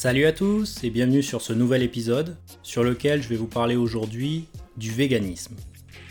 Salut 0.00 0.26
à 0.26 0.32
tous 0.32 0.84
et 0.84 0.90
bienvenue 0.90 1.24
sur 1.24 1.42
ce 1.42 1.52
nouvel 1.52 1.82
épisode 1.82 2.36
sur 2.62 2.84
lequel 2.84 3.20
je 3.20 3.28
vais 3.28 3.34
vous 3.34 3.48
parler 3.48 3.74
aujourd'hui 3.74 4.44
du 4.76 4.92
véganisme. 4.92 5.56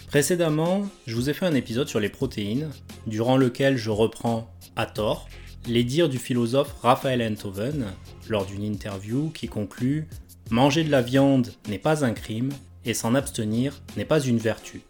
Précédemment, 0.07 0.85
je 1.05 1.15
vous 1.15 1.29
ai 1.29 1.33
fait 1.33 1.45
un 1.45 1.55
épisode 1.55 1.87
sur 1.87 2.01
les 2.01 2.09
protéines, 2.09 2.69
durant 3.05 3.37
lequel 3.37 3.77
je 3.77 3.89
reprends, 3.89 4.53
à 4.75 4.87
tort, 4.87 5.29
les 5.67 5.85
dires 5.85 6.09
du 6.09 6.17
philosophe 6.17 6.75
Raphaël 6.81 7.21
Enthoven 7.21 7.85
lors 8.27 8.45
d'une 8.45 8.65
interview 8.65 9.29
qui 9.29 9.47
conclut 9.47 10.09
Manger 10.51 10.83
de 10.83 10.91
la 10.91 11.01
viande 11.01 11.53
n'est 11.69 11.79
pas 11.79 12.03
un 12.03 12.11
crime 12.11 12.51
et 12.83 12.93
s'en 12.93 13.15
abstenir 13.15 13.81
n'est 13.95 14.03
pas 14.03 14.19
une 14.19 14.37
vertu. 14.37 14.81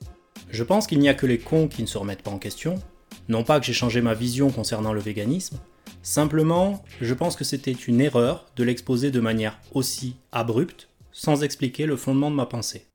Je 0.49 0.63
pense 0.63 0.87
qu'il 0.87 0.97
n'y 0.97 1.09
a 1.09 1.13
que 1.13 1.27
les 1.27 1.37
cons 1.37 1.67
qui 1.67 1.83
ne 1.83 1.87
se 1.87 1.99
remettent 1.99 2.23
pas 2.23 2.31
en 2.31 2.39
question. 2.39 2.81
Non 3.29 3.43
pas 3.43 3.59
que 3.59 3.65
j'ai 3.67 3.73
changé 3.73 4.01
ma 4.01 4.15
vision 4.15 4.49
concernant 4.49 4.91
le 4.91 5.01
véganisme, 5.01 5.59
simplement 6.07 6.85
je 7.01 7.13
pense 7.13 7.35
que 7.35 7.43
c'était 7.43 7.73
une 7.73 7.99
erreur 7.99 8.49
de 8.55 8.63
l'exposer 8.63 9.11
de 9.11 9.19
manière 9.19 9.59
aussi 9.73 10.15
abrupte 10.31 10.87
sans 11.11 11.43
expliquer 11.43 11.85
le 11.85 11.97
fondement 11.97 12.31
de 12.31 12.35
ma 12.35 12.45
pensée. 12.45 12.85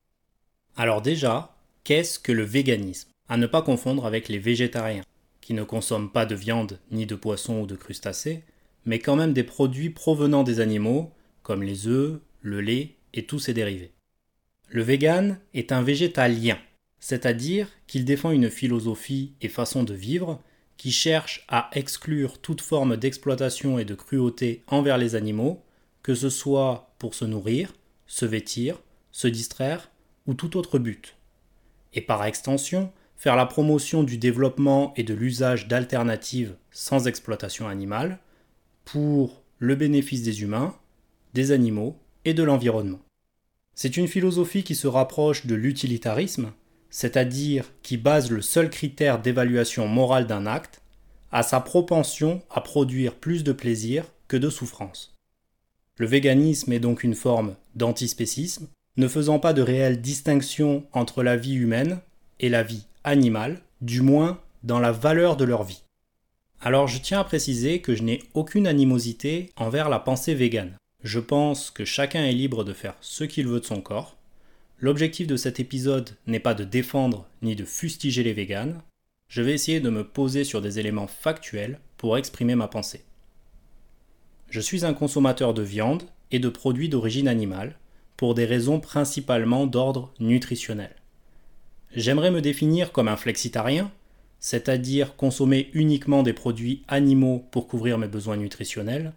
Alors 0.77 1.03
déjà, 1.03 1.55
qu'est-ce 1.85 2.19
que 2.19 2.33
le 2.33 2.45
véganisme? 2.45 3.11
À 3.29 3.37
ne 3.37 3.47
pas 3.47 3.61
confondre 3.61 4.07
avec 4.07 4.31
les 4.31 4.39
végétariens, 4.39 5.05
qui 5.43 5.53
ne 5.53 5.63
consomment 5.63 6.11
pas 6.11 6.25
de 6.25 6.35
viande 6.35 6.79
ni 6.91 7.05
de 7.05 7.15
poisson 7.15 7.61
ou 7.61 7.67
de 7.67 7.77
crustacés, 7.77 8.45
mais 8.87 8.99
quand 8.99 9.17
même 9.17 9.35
des 9.35 9.45
produits 9.45 9.91
provenant 9.91 10.43
des 10.43 10.61
animaux, 10.61 11.13
comme 11.43 11.63
les 11.63 11.89
œufs, 11.89 12.19
le 12.41 12.63
lait 12.63 12.95
et 13.13 13.27
tous 13.27 13.41
ses 13.41 13.53
dérivés. 13.53 13.93
Le 14.71 14.83
vegan 14.83 15.39
est 15.53 15.71
un 15.71 15.83
végétalien, 15.83 16.59
c'est-à-dire 16.99 17.69
qu'il 17.87 18.07
défend 18.07 18.31
une 18.31 18.49
philosophie 18.49 19.33
et 19.43 19.49
façon 19.51 19.83
de 19.83 19.93
vivre 19.93 20.41
qui 20.77 20.91
cherche 20.91 21.45
à 21.49 21.71
exclure 21.73 22.41
toute 22.41 22.61
forme 22.61 22.97
d'exploitation 22.97 23.79
et 23.79 23.85
de 23.85 23.95
cruauté 23.95 24.63
envers 24.67 24.99
les 24.99 25.15
animaux, 25.15 25.63
que 26.03 26.15
ce 26.15 26.31
soit 26.31 26.95
pour 26.99 27.15
se 27.15 27.25
nourrir, 27.25 27.73
se 28.07 28.27
vêtir, 28.27 28.79
se 29.13 29.29
distraire 29.29 29.91
ou 30.27 30.35
tout 30.35 30.57
autre 30.57 30.79
but. 30.79 31.17
Et 31.95 32.01
par 32.01 32.25
extension, 32.25 32.93
faire 33.17 33.37
la 33.37 33.47
promotion 33.47 34.03
du 34.03 34.19
développement 34.19 34.93
et 34.97 35.05
de 35.05 35.15
l'usage 35.15 35.69
d'alternatives 35.69 36.57
sans 36.71 37.07
exploitation 37.07 37.69
animale 37.69 38.19
pour 38.85 39.43
le 39.59 39.77
bénéfice 39.77 40.23
des 40.23 40.43
humains, 40.43 40.77
des 41.35 41.53
animaux 41.53 41.97
et 42.25 42.35
de 42.35 42.43
l'environnement. 42.43 43.01
C'est 43.75 43.97
une 43.97 44.09
philosophie 44.09 44.65
qui 44.65 44.75
se 44.75 44.87
rapproche 44.87 45.47
de 45.47 45.55
l'utilitarisme, 45.55 46.53
c'est-à-dire 46.93 47.65
qui 47.83 47.97
base 47.97 48.31
le 48.31 48.43
seul 48.43 48.71
critère 48.71 49.21
d'évaluation 49.21 49.89
morale 49.89 50.27
d'un 50.29 50.47
acte 50.47 50.83
à 51.33 51.43
sa 51.43 51.59
propension 51.59 52.43
à 52.51 52.61
produire 52.61 53.15
plus 53.15 53.43
de 53.43 53.53
plaisir 53.53 54.05
que 54.29 54.37
de 54.37 54.51
souffrance. 54.51 55.17
Le 55.97 56.07
véganisme 56.07 56.71
est 56.71 56.81
donc 56.81 57.03
une 57.03 57.15
forme 57.15 57.57
d'antispécisme, 57.75 58.69
ne 58.99 59.09
faisant 59.09 59.39
pas 59.39 59.55
de 59.55 59.63
réelle 59.63 60.03
distinction 60.03 60.85
entre 60.93 61.23
la 61.23 61.37
vie 61.37 61.55
humaine 61.55 61.99
et 62.41 62.51
la 62.51 62.63
vie 62.63 62.85
animale, 63.05 63.63
du 63.81 64.03
moins 64.03 64.39
dans 64.63 64.79
la 64.79 64.93
valeur 64.93 65.39
de 65.39 65.45
leur 65.45 65.65
vie. 65.65 65.83
Alors 66.61 66.89
je 66.89 67.01
tiens 67.01 67.21
à 67.21 67.25
préciser 67.25 67.81
que 67.81 67.95
je 67.95 68.03
n'ai 68.03 68.23
aucune 68.35 68.67
animosité 68.67 69.51
envers 69.57 69.89
la 69.89 69.99
pensée 69.99 70.35
végane. 70.35 70.77
Je 71.03 71.21
pense 71.21 71.71
que 71.71 71.87
chacun 71.87 72.25
est 72.25 72.33
libre 72.33 72.65
de 72.65 72.75
faire 72.75 72.95
ce 73.01 73.25
qu'il 73.25 73.49
veut 73.49 73.61
de 73.61 73.65
son 73.65 73.81
corps. 73.81 74.17
L'objectif 74.83 75.29
de 75.29 75.37
cet 75.37 75.61
épisode 75.61 76.11
n'est 76.27 76.41
pas 76.41 76.55
de 76.55 76.65
défendre 76.65 77.29
ni 77.41 77.55
de 77.55 77.65
fustiger 77.65 78.25
les 78.25 78.33
véganes. 78.33 78.83
Je 79.29 79.41
vais 79.41 79.53
essayer 79.53 79.79
de 79.79 79.91
me 79.91 80.03
poser 80.03 80.43
sur 80.43 80.61
des 80.61 80.81
éléments 80.81 81.07
factuels 81.07 81.79
pour 81.99 82.19
exprimer 82.19 82.57
ma 82.57 82.67
pensée. 82.67 83.05
Je 84.51 84.59
suis 84.59 84.85
un 84.85 84.93
consommateur 84.93 85.55
de 85.55 85.63
viande 85.63 86.03
et 86.33 86.41
de 86.41 86.49
produits 86.49 86.89
d'origine 86.89 87.29
animale 87.29 87.77
pour 88.17 88.35
des 88.35 88.45
raisons 88.45 88.81
principalement 88.81 89.69
d'ordre 89.69 90.13
nutritionnel. 90.19 90.97
J'aimerais 91.95 92.33
me 92.33 92.43
définir 92.43 92.91
comme 92.91 93.07
un 93.07 93.17
flexitarien, 93.17 93.93
c'est-à-dire 94.41 95.15
consommer 95.15 95.71
uniquement 95.75 96.25
des 96.25 96.33
produits 96.33 96.83
animaux 96.89 97.47
pour 97.53 97.69
couvrir 97.69 97.99
mes 97.99 98.09
besoins 98.09 98.37
nutritionnels, 98.37 99.13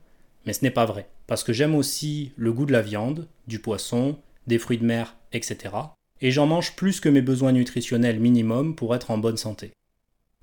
mais 0.46 0.54
ce 0.54 0.64
n'est 0.64 0.70
pas 0.70 0.86
vrai, 0.86 1.10
parce 1.26 1.44
que 1.44 1.54
j'aime 1.54 1.74
aussi 1.74 2.34
le 2.36 2.54
goût 2.54 2.68
de 2.68 2.72
la 2.72 2.84
viande, 2.84 3.28
du 3.48 3.58
poisson, 3.58 4.20
des 4.46 4.60
fruits 4.60 4.78
de 4.78 4.86
mer, 4.86 5.16
etc. 5.36 5.76
Et 6.22 6.32
j'en 6.32 6.48
mange 6.48 6.76
plus 6.76 7.00
que 7.00 7.10
mes 7.10 7.22
besoins 7.22 7.52
nutritionnels 7.52 8.20
minimum 8.20 8.76
pour 8.76 8.96
être 8.96 9.12
en 9.12 9.18
bonne 9.18 9.38
santé. 9.38 9.72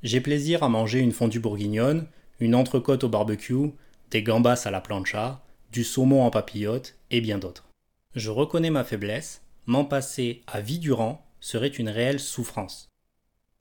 J'ai 0.03 0.21
plaisir 0.21 0.63
à 0.63 0.69
manger 0.69 0.99
une 0.99 1.13
fondue 1.13 1.41
bourguignonne, 1.41 2.07
une 2.41 2.55
entrecôte 2.55 3.05
au 3.05 3.09
barbecue, 3.09 3.71
des 4.11 4.23
gambas 4.23 4.63
à 4.67 4.71
la 4.71 4.81
plancha, 4.81 5.43
du 5.73 5.85
saumon 5.85 6.23
en 6.23 6.31
papillote 6.31 6.97
et 7.11 7.21
bien 7.21 7.39
d'autres. 7.39 7.69
Je 8.15 8.31
reconnais 8.31 8.71
ma 8.71 8.85
faiblesse, 8.85 9.41
m'en 9.67 9.85
passer 9.85 10.43
à 10.47 10.61
vie 10.61 10.79
durant 10.79 11.25
serait 11.41 11.69
une 11.69 11.89
réelle 11.89 12.21
souffrance. 12.21 12.89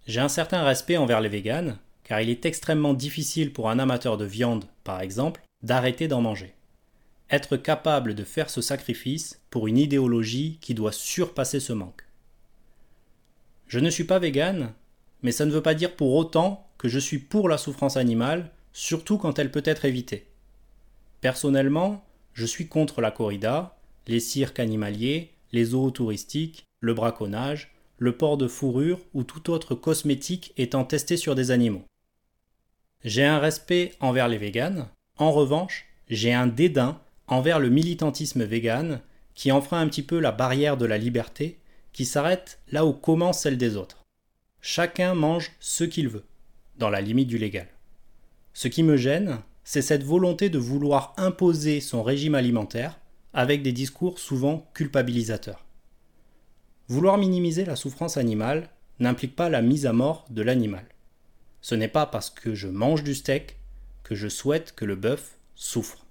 J'ai 0.08 0.20
un 0.20 0.30
certain 0.30 0.64
respect 0.64 0.98
envers 0.98 1.22
les 1.22 1.30
véganes, 1.30 1.78
car 2.04 2.20
il 2.22 2.30
est 2.30 2.46
extrêmement 2.46 2.94
difficile 2.94 3.54
pour 3.54 3.70
un 3.70 3.80
amateur 3.80 4.18
de 4.18 4.26
viande, 4.26 4.66
par 4.84 5.00
exemple, 5.02 5.42
d'arrêter 5.64 6.08
d'en 6.08 6.22
manger. 6.22 6.54
Être 7.32 7.56
capable 7.56 8.14
de 8.14 8.26
faire 8.26 8.50
ce 8.50 8.62
sacrifice 8.62 9.42
pour 9.50 9.68
une 9.68 9.78
idéologie 9.78 10.58
qui 10.60 10.74
doit 10.74 10.92
surpasser 10.92 11.62
ce 11.62 11.72
manque. 11.72 12.04
Je 13.68 13.80
ne 13.80 13.90
suis 13.90 14.04
pas 14.04 14.20
végane, 14.20 14.74
mais 15.24 15.32
ça 15.32 15.46
ne 15.46 15.52
veut 15.52 15.62
pas 15.62 15.74
dire 15.74 15.96
pour 15.96 16.14
autant 16.14 16.68
que 16.78 16.90
je 16.90 17.00
suis 17.00 17.20
pour 17.20 17.48
la 17.48 17.58
souffrance 17.58 17.96
animale, 17.96 18.52
surtout 18.74 19.18
quand 19.18 19.40
elle 19.40 19.50
peut 19.50 19.64
être 19.64 19.86
évitée. 19.86 20.28
Personnellement, 21.22 22.04
je 22.34 22.46
suis 22.46 22.68
contre 22.68 23.00
la 23.00 23.12
corrida, 23.12 23.78
les 24.08 24.20
cirques 24.20 24.60
animaliers, 24.60 25.32
les 25.54 25.66
zoos 25.66 25.92
touristiques, 25.92 26.66
le 26.82 26.94
braconnage, 26.94 27.74
le 27.98 28.18
port 28.18 28.38
de 28.38 28.50
fourrure 28.50 29.00
ou 29.14 29.24
tout 29.24 29.52
autre 29.52 29.74
cosmétique 29.74 30.52
étant 30.58 30.84
testé 30.84 31.16
sur 31.16 31.36
des 31.36 31.52
animaux. 31.52 31.86
J'ai 33.06 33.24
un 33.24 33.40
respect 33.40 33.94
envers 34.02 34.28
les 34.28 34.38
véganes, 34.38 34.90
en 35.18 35.32
revanche, 35.32 35.86
j'ai 36.10 36.34
un 36.34 36.48
dédain 36.48 37.00
envers 37.32 37.60
le 37.60 37.70
militantisme 37.70 38.44
vegan 38.44 39.00
qui 39.36 39.54
enfreint 39.54 39.80
un 39.80 39.88
petit 39.88 40.04
peu 40.04 40.20
la 40.20 40.34
barrière 40.34 40.76
de 40.76 40.86
la 40.86 40.98
liberté 40.98 41.60
qui 41.94 42.06
s'arrête 42.06 42.60
là 42.72 42.86
où 42.86 42.92
commence 42.92 43.40
celle 43.40 43.58
des 43.58 43.78
autres. 43.78 44.04
Chacun 44.60 45.16
mange 45.16 45.54
ce 45.62 45.86
qu'il 45.86 46.10
veut, 46.10 46.26
dans 46.78 46.90
la 46.90 47.00
limite 47.00 47.30
du 47.30 47.38
légal. 47.38 47.68
Ce 48.54 48.68
qui 48.68 48.84
me 48.84 48.98
gêne, 48.98 49.40
c'est 49.64 49.82
cette 49.82 50.04
volonté 50.04 50.50
de 50.50 50.60
vouloir 50.60 51.14
imposer 51.16 51.80
son 51.80 52.04
régime 52.04 52.36
alimentaire 52.36 53.00
avec 53.34 53.64
des 53.64 53.72
discours 53.72 54.20
souvent 54.20 54.70
culpabilisateurs. 54.74 55.66
Vouloir 56.90 57.18
minimiser 57.18 57.64
la 57.64 57.78
souffrance 57.78 58.18
animale 58.18 58.70
n'implique 59.00 59.38
pas 59.38 59.50
la 59.50 59.62
mise 59.62 59.86
à 59.86 59.94
mort 59.94 60.26
de 60.30 60.42
l'animal. 60.42 60.86
Ce 61.62 61.76
n'est 61.76 61.88
pas 61.88 62.06
parce 62.06 62.30
que 62.30 62.56
je 62.56 62.68
mange 62.68 63.06
du 63.06 63.16
steak 63.16 63.56
que 64.04 64.16
je 64.16 64.28
souhaite 64.28 64.74
que 64.76 64.84
le 64.84 64.98
bœuf 64.98 65.38
souffre. 65.56 66.06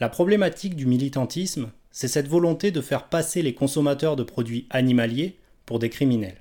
La 0.00 0.08
problématique 0.08 0.74
du 0.74 0.86
militantisme, 0.86 1.70
c'est 1.92 2.08
cette 2.08 2.26
volonté 2.26 2.72
de 2.72 2.80
faire 2.80 3.08
passer 3.08 3.42
les 3.42 3.54
consommateurs 3.54 4.16
de 4.16 4.24
produits 4.24 4.66
animaliers 4.70 5.36
pour 5.66 5.78
des 5.78 5.88
criminels. 5.88 6.40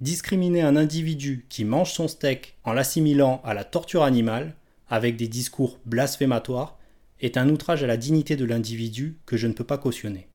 Discriminer 0.00 0.62
un 0.62 0.74
individu 0.74 1.46
qui 1.48 1.64
mange 1.64 1.92
son 1.92 2.08
steak 2.08 2.56
en 2.64 2.72
l'assimilant 2.72 3.40
à 3.44 3.54
la 3.54 3.62
torture 3.62 4.02
animale, 4.02 4.54
avec 4.88 5.16
des 5.16 5.28
discours 5.28 5.78
blasphématoires, 5.86 6.76
est 7.20 7.36
un 7.36 7.48
outrage 7.48 7.84
à 7.84 7.86
la 7.86 7.96
dignité 7.96 8.34
de 8.34 8.44
l'individu 8.44 9.18
que 9.24 9.36
je 9.36 9.46
ne 9.46 9.52
peux 9.52 9.64
pas 9.64 9.78
cautionner. 9.78 10.26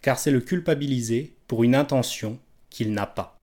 Car 0.00 0.20
c'est 0.20 0.30
le 0.30 0.40
culpabiliser 0.40 1.34
pour 1.48 1.64
une 1.64 1.74
intention 1.74 2.38
qu'il 2.70 2.92
n'a 2.92 3.06
pas. 3.06 3.36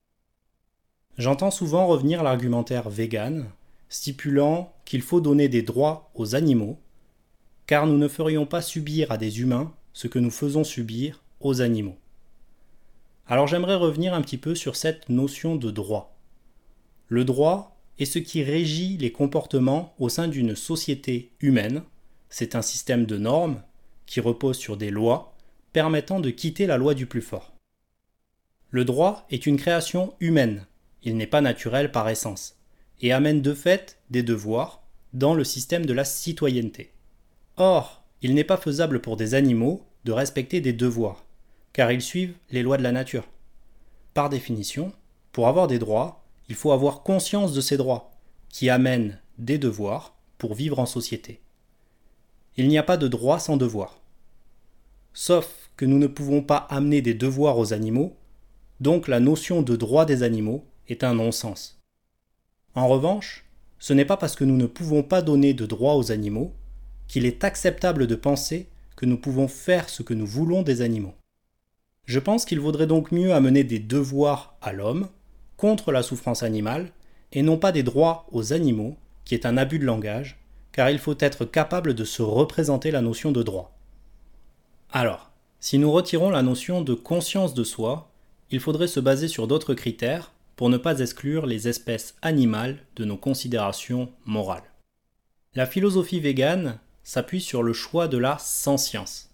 J'entends 1.18 1.50
souvent 1.50 1.86
revenir 1.86 2.22
l'argumentaire 2.22 2.88
vegan, 2.88 3.50
stipulant 3.90 4.72
qu'il 4.86 5.02
faut 5.02 5.20
donner 5.20 5.48
des 5.48 5.62
droits 5.62 6.10
aux 6.14 6.34
animaux, 6.34 6.78
car 7.66 7.86
nous 7.86 7.98
ne 7.98 8.08
ferions 8.08 8.46
pas 8.46 8.62
subir 8.62 9.10
à 9.10 9.18
des 9.18 9.40
humains 9.40 9.74
ce 9.92 10.08
que 10.08 10.18
nous 10.18 10.30
faisons 10.30 10.64
subir 10.64 11.22
aux 11.40 11.60
animaux. 11.60 11.96
Alors 13.26 13.46
j'aimerais 13.46 13.74
revenir 13.74 14.14
un 14.14 14.22
petit 14.22 14.38
peu 14.38 14.54
sur 14.54 14.76
cette 14.76 15.08
notion 15.08 15.56
de 15.56 15.70
droit. 15.70 16.16
Le 17.08 17.24
droit 17.24 17.76
est 17.98 18.04
ce 18.04 18.18
qui 18.18 18.42
régit 18.42 18.96
les 18.98 19.10
comportements 19.10 19.94
au 19.98 20.08
sein 20.08 20.28
d'une 20.28 20.54
société 20.54 21.32
humaine. 21.40 21.82
C'est 22.28 22.54
un 22.54 22.62
système 22.62 23.06
de 23.06 23.16
normes 23.16 23.62
qui 24.06 24.20
repose 24.20 24.58
sur 24.58 24.76
des 24.76 24.90
lois 24.90 25.34
permettant 25.72 26.20
de 26.20 26.30
quitter 26.30 26.66
la 26.66 26.76
loi 26.76 26.94
du 26.94 27.06
plus 27.06 27.22
fort. 27.22 27.54
Le 28.70 28.84
droit 28.84 29.26
est 29.30 29.46
une 29.46 29.56
création 29.56 30.14
humaine, 30.20 30.66
il 31.02 31.16
n'est 31.16 31.26
pas 31.26 31.40
naturel 31.40 31.92
par 31.92 32.08
essence, 32.08 32.56
et 33.00 33.12
amène 33.12 33.42
de 33.42 33.54
fait 33.54 33.98
des 34.10 34.22
devoirs 34.22 34.82
dans 35.12 35.34
le 35.34 35.44
système 35.44 35.86
de 35.86 35.92
la 35.92 36.04
citoyenneté. 36.04 36.92
Or, 37.56 38.02
il 38.20 38.34
n'est 38.34 38.44
pas 38.44 38.56
faisable 38.56 39.00
pour 39.00 39.16
des 39.16 39.34
animaux 39.34 39.82
de 40.04 40.12
respecter 40.12 40.60
des 40.60 40.72
devoirs, 40.72 41.24
car 41.72 41.90
ils 41.90 42.02
suivent 42.02 42.36
les 42.50 42.62
lois 42.62 42.76
de 42.76 42.82
la 42.82 42.92
nature. 42.92 43.24
Par 44.14 44.28
définition, 44.28 44.92
pour 45.32 45.48
avoir 45.48 45.66
des 45.66 45.78
droits, 45.78 46.24
il 46.48 46.54
faut 46.54 46.72
avoir 46.72 47.02
conscience 47.02 47.52
de 47.52 47.60
ces 47.60 47.76
droits, 47.76 48.12
qui 48.48 48.70
amènent 48.70 49.18
des 49.38 49.58
devoirs 49.58 50.14
pour 50.38 50.54
vivre 50.54 50.78
en 50.78 50.86
société. 50.86 51.40
Il 52.56 52.68
n'y 52.68 52.78
a 52.78 52.82
pas 52.82 52.96
de 52.96 53.08
droit 53.08 53.38
sans 53.38 53.56
devoir. 53.56 54.00
Sauf 55.12 55.70
que 55.76 55.84
nous 55.84 55.98
ne 55.98 56.06
pouvons 56.06 56.42
pas 56.42 56.66
amener 56.70 57.02
des 57.02 57.14
devoirs 57.14 57.58
aux 57.58 57.72
animaux, 57.72 58.16
donc 58.80 59.08
la 59.08 59.20
notion 59.20 59.62
de 59.62 59.76
droit 59.76 60.04
des 60.04 60.22
animaux 60.22 60.64
est 60.88 61.04
un 61.04 61.14
non-sens. 61.14 61.82
En 62.74 62.88
revanche, 62.88 63.46
ce 63.78 63.92
n'est 63.92 64.04
pas 64.04 64.16
parce 64.16 64.36
que 64.36 64.44
nous 64.44 64.56
ne 64.56 64.66
pouvons 64.66 65.02
pas 65.02 65.22
donner 65.22 65.54
de 65.54 65.66
droits 65.66 65.96
aux 65.96 66.12
animaux 66.12 66.52
qu'il 67.08 67.26
est 67.26 67.44
acceptable 67.44 68.06
de 68.06 68.14
penser 68.14 68.68
que 68.96 69.06
nous 69.06 69.18
pouvons 69.18 69.48
faire 69.48 69.88
ce 69.88 70.02
que 70.02 70.14
nous 70.14 70.26
voulons 70.26 70.62
des 70.62 70.80
animaux. 70.80 71.14
Je 72.04 72.18
pense 72.18 72.44
qu'il 72.44 72.60
vaudrait 72.60 72.86
donc 72.86 73.12
mieux 73.12 73.32
amener 73.32 73.64
des 73.64 73.78
devoirs 73.78 74.56
à 74.62 74.72
l'homme 74.72 75.08
contre 75.56 75.92
la 75.92 76.02
souffrance 76.02 76.42
animale 76.42 76.92
et 77.32 77.42
non 77.42 77.58
pas 77.58 77.72
des 77.72 77.82
droits 77.82 78.26
aux 78.30 78.52
animaux, 78.52 78.96
qui 79.24 79.34
est 79.34 79.46
un 79.46 79.56
abus 79.56 79.78
de 79.78 79.84
langage, 79.84 80.38
car 80.72 80.90
il 80.90 80.98
faut 80.98 81.16
être 81.18 81.44
capable 81.44 81.94
de 81.94 82.04
se 82.04 82.22
représenter 82.22 82.90
la 82.90 83.00
notion 83.00 83.32
de 83.32 83.42
droit. 83.42 83.76
Alors, 84.90 85.30
si 85.58 85.78
nous 85.78 85.90
retirons 85.90 86.30
la 86.30 86.42
notion 86.42 86.82
de 86.82 86.94
conscience 86.94 87.54
de 87.54 87.64
soi, 87.64 88.10
il 88.50 88.60
faudrait 88.60 88.86
se 88.86 89.00
baser 89.00 89.26
sur 89.26 89.48
d'autres 89.48 89.74
critères 89.74 90.32
pour 90.54 90.70
ne 90.70 90.76
pas 90.76 91.00
exclure 91.00 91.46
les 91.46 91.68
espèces 91.68 92.14
animales 92.22 92.78
de 92.94 93.04
nos 93.04 93.16
considérations 93.16 94.10
morales. 94.24 94.70
La 95.54 95.66
philosophie 95.66 96.20
végane 96.20 96.78
s'appuie 97.06 97.40
sur 97.40 97.62
le 97.62 97.72
choix 97.72 98.08
de 98.08 98.18
la 98.18 98.36
sentience. 98.38 99.30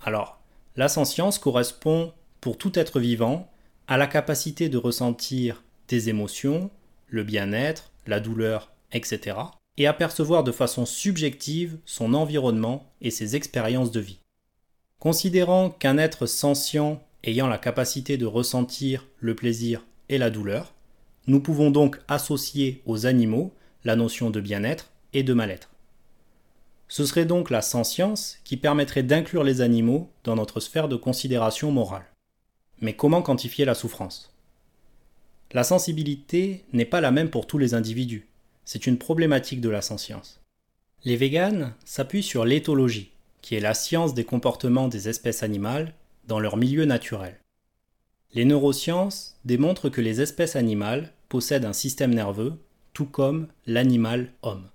Alors, 0.00 0.40
la 0.74 0.88
sentience 0.88 1.38
correspond, 1.38 2.14
pour 2.40 2.56
tout 2.56 2.78
être 2.78 2.98
vivant, 2.98 3.52
à 3.88 3.98
la 3.98 4.06
capacité 4.06 4.70
de 4.70 4.78
ressentir 4.78 5.62
des 5.88 6.08
émotions, 6.08 6.70
le 7.08 7.24
bien-être, 7.24 7.92
la 8.06 8.20
douleur, 8.20 8.72
etc., 8.90 9.36
et 9.76 9.86
à 9.86 9.92
percevoir 9.92 10.44
de 10.44 10.50
façon 10.50 10.86
subjective 10.86 11.76
son 11.84 12.14
environnement 12.14 12.90
et 13.02 13.10
ses 13.10 13.36
expériences 13.36 13.92
de 13.92 14.00
vie. 14.00 14.20
Considérant 14.98 15.68
qu'un 15.68 15.98
être 15.98 16.24
sentient 16.24 17.02
ayant 17.22 17.48
la 17.48 17.58
capacité 17.58 18.16
de 18.16 18.26
ressentir 18.26 19.06
le 19.20 19.34
plaisir 19.34 19.84
et 20.08 20.16
la 20.16 20.30
douleur, 20.30 20.72
nous 21.26 21.40
pouvons 21.40 21.70
donc 21.70 22.00
associer 22.08 22.80
aux 22.86 23.04
animaux 23.04 23.52
la 23.84 23.94
notion 23.94 24.30
de 24.30 24.40
bien-être 24.40 24.90
et 25.12 25.22
de 25.22 25.34
mal-être. 25.34 25.68
Ce 26.88 27.04
serait 27.04 27.26
donc 27.26 27.50
la 27.50 27.62
sentience 27.62 28.38
qui 28.44 28.56
permettrait 28.56 29.02
d'inclure 29.02 29.44
les 29.44 29.60
animaux 29.60 30.10
dans 30.24 30.36
notre 30.36 30.60
sphère 30.60 30.88
de 30.88 30.96
considération 30.96 31.70
morale. 31.70 32.06
Mais 32.80 32.94
comment 32.94 33.22
quantifier 33.22 33.64
la 33.64 33.74
souffrance? 33.74 34.34
La 35.52 35.64
sensibilité 35.64 36.64
n'est 36.72 36.84
pas 36.84 37.00
la 37.00 37.10
même 37.10 37.30
pour 37.30 37.46
tous 37.46 37.58
les 37.58 37.74
individus. 37.74 38.26
C'est 38.64 38.86
une 38.86 38.98
problématique 38.98 39.60
de 39.60 39.68
la 39.68 39.82
sentience. 39.82 40.40
Les 41.04 41.16
véganes 41.16 41.74
s'appuient 41.84 42.22
sur 42.22 42.44
l'éthologie, 42.44 43.12
qui 43.40 43.54
est 43.54 43.60
la 43.60 43.74
science 43.74 44.14
des 44.14 44.24
comportements 44.24 44.88
des 44.88 45.08
espèces 45.08 45.42
animales 45.42 45.94
dans 46.26 46.40
leur 46.40 46.56
milieu 46.56 46.84
naturel. 46.84 47.38
Les 48.34 48.44
neurosciences 48.44 49.36
démontrent 49.44 49.88
que 49.88 50.02
les 50.02 50.20
espèces 50.20 50.56
animales 50.56 51.12
possèdent 51.28 51.64
un 51.64 51.72
système 51.72 52.14
nerveux, 52.14 52.54
tout 52.92 53.06
comme 53.06 53.48
l'animal 53.66 54.32
homme. 54.42 54.68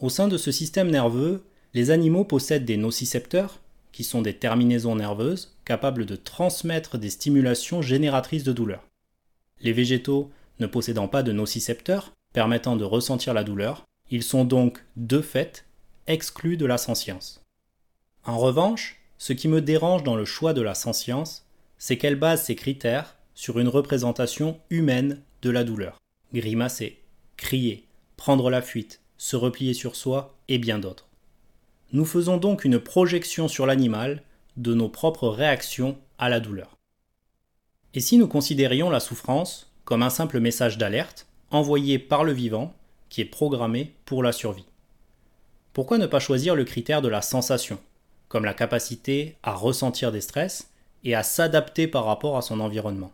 Au 0.00 0.08
sein 0.08 0.28
de 0.28 0.38
ce 0.38 0.50
système 0.50 0.90
nerveux, 0.90 1.44
les 1.74 1.90
animaux 1.90 2.24
possèdent 2.24 2.64
des 2.64 2.78
nocicepteurs, 2.78 3.60
qui 3.92 4.02
sont 4.02 4.22
des 4.22 4.34
terminaisons 4.34 4.96
nerveuses 4.96 5.56
capables 5.64 6.06
de 6.06 6.16
transmettre 6.16 6.96
des 6.96 7.10
stimulations 7.10 7.82
génératrices 7.82 8.44
de 8.44 8.52
douleur. 8.52 8.82
Les 9.60 9.72
végétaux 9.72 10.30
ne 10.58 10.66
possédant 10.66 11.08
pas 11.08 11.22
de 11.22 11.32
nocicepteurs, 11.32 12.12
permettant 12.32 12.76
de 12.76 12.84
ressentir 12.84 13.34
la 13.34 13.44
douleur, 13.44 13.84
ils 14.10 14.22
sont 14.22 14.44
donc, 14.44 14.82
de 14.96 15.20
fait, 15.20 15.66
exclus 16.06 16.56
de 16.56 16.66
la 16.66 16.78
sentience. 16.78 17.42
En 18.24 18.38
revanche, 18.38 19.00
ce 19.18 19.32
qui 19.32 19.48
me 19.48 19.60
dérange 19.60 20.02
dans 20.02 20.16
le 20.16 20.24
choix 20.24 20.54
de 20.54 20.62
la 20.62 20.74
sentience, 20.74 21.44
c'est 21.78 21.98
qu'elle 21.98 22.16
base 22.16 22.44
ses 22.44 22.56
critères 22.56 23.16
sur 23.34 23.58
une 23.58 23.68
représentation 23.68 24.58
humaine 24.70 25.20
de 25.42 25.50
la 25.50 25.64
douleur. 25.64 25.98
Grimacer, 26.32 27.02
crier, 27.36 27.86
prendre 28.16 28.50
la 28.50 28.62
fuite, 28.62 29.00
se 29.20 29.36
replier 29.36 29.74
sur 29.74 29.96
soi 29.96 30.34
et 30.48 30.56
bien 30.56 30.78
d'autres. 30.78 31.06
Nous 31.92 32.06
faisons 32.06 32.38
donc 32.38 32.64
une 32.64 32.80
projection 32.80 33.48
sur 33.48 33.66
l'animal 33.66 34.22
de 34.56 34.72
nos 34.72 34.88
propres 34.88 35.28
réactions 35.28 35.98
à 36.18 36.30
la 36.30 36.40
douleur. 36.40 36.78
Et 37.92 38.00
si 38.00 38.16
nous 38.16 38.26
considérions 38.26 38.88
la 38.88 38.98
souffrance 38.98 39.70
comme 39.84 40.02
un 40.02 40.08
simple 40.08 40.40
message 40.40 40.78
d'alerte 40.78 41.26
envoyé 41.50 41.98
par 41.98 42.24
le 42.24 42.32
vivant 42.32 42.72
qui 43.10 43.20
est 43.20 43.26
programmé 43.26 43.92
pour 44.06 44.22
la 44.22 44.32
survie? 44.32 44.64
Pourquoi 45.74 45.98
ne 45.98 46.06
pas 46.06 46.18
choisir 46.18 46.54
le 46.54 46.64
critère 46.64 47.02
de 47.02 47.08
la 47.08 47.20
sensation, 47.20 47.78
comme 48.28 48.46
la 48.46 48.54
capacité 48.54 49.36
à 49.42 49.52
ressentir 49.52 50.12
des 50.12 50.22
stress 50.22 50.70
et 51.04 51.14
à 51.14 51.22
s'adapter 51.22 51.86
par 51.88 52.06
rapport 52.06 52.38
à 52.38 52.42
son 52.42 52.58
environnement? 52.58 53.12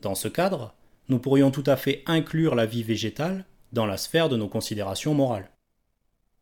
Dans 0.00 0.14
ce 0.14 0.28
cadre, 0.28 0.72
nous 1.10 1.18
pourrions 1.18 1.50
tout 1.50 1.64
à 1.66 1.76
fait 1.76 2.02
inclure 2.06 2.54
la 2.54 2.64
vie 2.64 2.82
végétale 2.82 3.44
dans 3.72 3.86
la 3.86 3.96
sphère 3.96 4.28
de 4.28 4.36
nos 4.36 4.48
considérations 4.48 5.14
morales. 5.14 5.50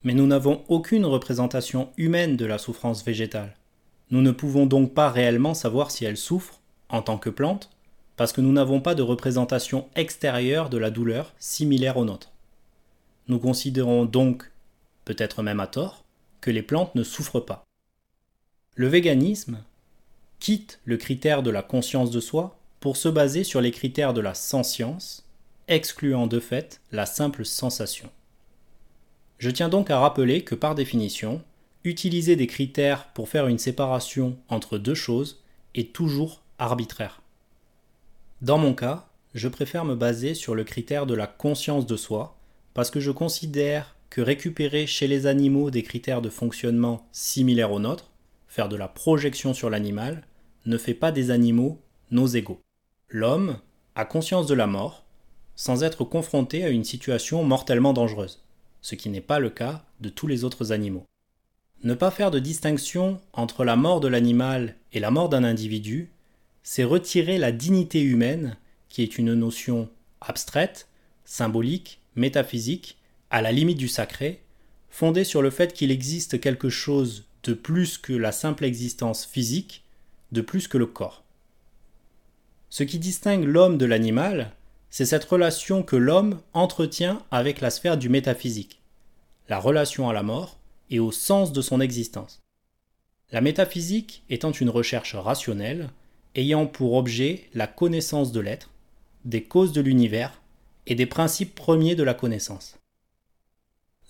Mais 0.02 0.14
nous 0.14 0.26
n'avons 0.26 0.62
aucune 0.68 1.04
représentation 1.04 1.90
humaine 1.96 2.36
de 2.36 2.46
la 2.46 2.58
souffrance 2.58 3.04
végétale. 3.04 3.54
Nous 4.10 4.22
ne 4.22 4.30
pouvons 4.30 4.66
donc 4.66 4.94
pas 4.94 5.10
réellement 5.10 5.54
savoir 5.54 5.90
si 5.90 6.04
elle 6.04 6.16
souffre, 6.16 6.60
en 6.88 7.02
tant 7.02 7.18
que 7.18 7.30
plante, 7.30 7.70
parce 8.16 8.32
que 8.32 8.40
nous 8.40 8.52
n'avons 8.52 8.80
pas 8.80 8.94
de 8.94 9.02
représentation 9.02 9.88
extérieure 9.96 10.70
de 10.70 10.78
la 10.78 10.90
douleur 10.90 11.34
similaire 11.38 11.96
aux 11.96 12.04
nôtres. 12.04 12.32
Nous 13.28 13.38
considérons 13.38 14.04
donc, 14.04 14.50
peut-être 15.04 15.42
même 15.42 15.60
à 15.60 15.66
tort, 15.66 16.04
que 16.40 16.50
les 16.50 16.62
plantes 16.62 16.94
ne 16.94 17.02
souffrent 17.02 17.44
pas. 17.44 17.64
Le 18.76 18.86
véganisme 18.86 19.58
quitte 20.38 20.80
le 20.84 20.96
critère 20.96 21.42
de 21.42 21.50
la 21.50 21.62
conscience 21.62 22.10
de 22.10 22.20
soi 22.20 22.56
pour 22.78 22.96
se 22.96 23.08
baser 23.08 23.42
sur 23.42 23.60
les 23.60 23.72
critères 23.72 24.14
de 24.14 24.20
la 24.20 24.34
sentience, 24.34 25.25
excluant 25.68 26.26
de 26.26 26.40
fait 26.40 26.80
la 26.92 27.06
simple 27.06 27.44
sensation. 27.44 28.10
Je 29.38 29.50
tiens 29.50 29.68
donc 29.68 29.90
à 29.90 29.98
rappeler 29.98 30.42
que 30.42 30.54
par 30.54 30.74
définition, 30.74 31.42
utiliser 31.84 32.36
des 32.36 32.46
critères 32.46 33.08
pour 33.12 33.28
faire 33.28 33.48
une 33.48 33.58
séparation 33.58 34.38
entre 34.48 34.78
deux 34.78 34.94
choses 34.94 35.42
est 35.74 35.92
toujours 35.92 36.42
arbitraire. 36.58 37.22
Dans 38.42 38.58
mon 38.58 38.74
cas, 38.74 39.08
je 39.34 39.48
préfère 39.48 39.84
me 39.84 39.94
baser 39.94 40.34
sur 40.34 40.54
le 40.54 40.64
critère 40.64 41.06
de 41.06 41.14
la 41.14 41.26
conscience 41.26 41.86
de 41.86 41.96
soi, 41.96 42.38
parce 42.74 42.90
que 42.90 43.00
je 43.00 43.10
considère 43.10 43.96
que 44.10 44.20
récupérer 44.20 44.86
chez 44.86 45.06
les 45.06 45.26
animaux 45.26 45.70
des 45.70 45.82
critères 45.82 46.22
de 46.22 46.30
fonctionnement 46.30 47.06
similaires 47.12 47.72
aux 47.72 47.80
nôtres, 47.80 48.10
faire 48.46 48.68
de 48.68 48.76
la 48.76 48.88
projection 48.88 49.52
sur 49.52 49.68
l'animal, 49.68 50.26
ne 50.64 50.78
fait 50.78 50.94
pas 50.94 51.12
des 51.12 51.30
animaux 51.30 51.80
nos 52.10 52.26
égaux. 52.26 52.60
L'homme 53.08 53.58
a 53.94 54.04
conscience 54.04 54.46
de 54.46 54.54
la 54.54 54.66
mort, 54.66 55.05
sans 55.56 55.82
être 55.82 56.04
confronté 56.04 56.64
à 56.64 56.68
une 56.68 56.84
situation 56.84 57.42
mortellement 57.42 57.92
dangereuse 57.92 58.46
ce 58.86 58.94
qui 58.94 59.08
n'est 59.08 59.20
pas 59.20 59.40
le 59.40 59.50
cas 59.50 59.84
de 60.00 60.08
tous 60.08 60.28
les 60.28 60.44
autres 60.44 60.70
animaux. 60.70 61.04
Ne 61.82 61.94
pas 61.94 62.12
faire 62.12 62.30
de 62.30 62.38
distinction 62.38 63.20
entre 63.32 63.64
la 63.64 63.74
mort 63.74 63.98
de 63.98 64.06
l'animal 64.06 64.76
et 64.92 65.00
la 65.00 65.10
mort 65.10 65.28
d'un 65.28 65.42
individu, 65.42 66.08
c'est 66.62 66.84
retirer 66.84 67.36
la 67.36 67.50
dignité 67.50 68.00
humaine, 68.00 68.56
qui 68.88 69.02
est 69.02 69.18
une 69.18 69.34
notion 69.34 69.88
abstraite, 70.20 70.86
symbolique, 71.24 71.98
métaphysique, 72.14 72.96
à 73.30 73.42
la 73.42 73.50
limite 73.50 73.76
du 73.76 73.88
sacré, 73.88 74.40
fondée 74.88 75.24
sur 75.24 75.42
le 75.42 75.50
fait 75.50 75.72
qu'il 75.72 75.90
existe 75.90 76.40
quelque 76.40 76.68
chose 76.68 77.24
de 77.42 77.54
plus 77.54 77.98
que 77.98 78.12
la 78.12 78.30
simple 78.30 78.64
existence 78.64 79.26
physique, 79.26 79.82
de 80.30 80.42
plus 80.42 80.68
que 80.68 80.78
le 80.78 80.86
corps. 80.86 81.24
Ce 82.70 82.84
qui 82.84 83.00
distingue 83.00 83.46
l'homme 83.46 83.78
de 83.78 83.86
l'animal, 83.86 84.52
c'est 84.96 85.04
cette 85.04 85.26
relation 85.26 85.82
que 85.82 85.94
l'homme 85.94 86.40
entretient 86.54 87.22
avec 87.30 87.60
la 87.60 87.68
sphère 87.68 87.98
du 87.98 88.08
métaphysique, 88.08 88.80
la 89.46 89.58
relation 89.58 90.08
à 90.08 90.14
la 90.14 90.22
mort 90.22 90.58
et 90.88 91.00
au 91.00 91.12
sens 91.12 91.52
de 91.52 91.60
son 91.60 91.82
existence. 91.82 92.42
La 93.30 93.42
métaphysique 93.42 94.24
étant 94.30 94.52
une 94.52 94.70
recherche 94.70 95.14
rationnelle, 95.14 95.90
ayant 96.34 96.66
pour 96.66 96.94
objet 96.94 97.44
la 97.52 97.66
connaissance 97.66 98.32
de 98.32 98.40
l'être, 98.40 98.70
des 99.26 99.42
causes 99.42 99.74
de 99.74 99.82
l'univers 99.82 100.40
et 100.86 100.94
des 100.94 101.04
principes 101.04 101.54
premiers 101.54 101.94
de 101.94 102.02
la 102.02 102.14
connaissance. 102.14 102.78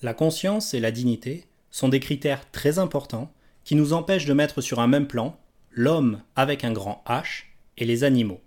La 0.03 0.15
conscience 0.15 0.73
et 0.73 0.79
la 0.79 0.93
dignité 0.93 1.47
sont 1.73 1.89
des 1.89 1.99
critères 1.99 2.49
très 2.53 2.79
importants 2.79 3.33
qui 3.65 3.75
nous 3.75 3.93
empêchent 3.93 4.27
de 4.27 4.35
mettre 4.35 4.61
sur 4.61 4.79
un 4.79 4.87
même 4.87 5.09
plan 5.09 5.37
l'homme 5.73 6.23
avec 6.37 6.63
un 6.63 6.73
grand 6.73 7.03
H 7.09 7.47
et 7.77 7.87
les 7.87 8.05
animaux, 8.05 8.41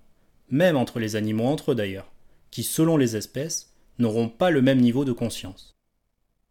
même 0.49 0.77
entre 0.77 0.99
les 0.99 1.17
animaux 1.17 1.47
entre 1.47 1.73
eux 1.73 1.75
d'ailleurs 1.75 2.09
qui, 2.51 2.63
selon 2.63 2.97
les 2.97 3.15
espèces, 3.15 3.73
n'auront 3.97 4.29
pas 4.29 4.49
le 4.49 4.61
même 4.61 4.79
niveau 4.79 5.05
de 5.05 5.11
conscience. 5.11 5.75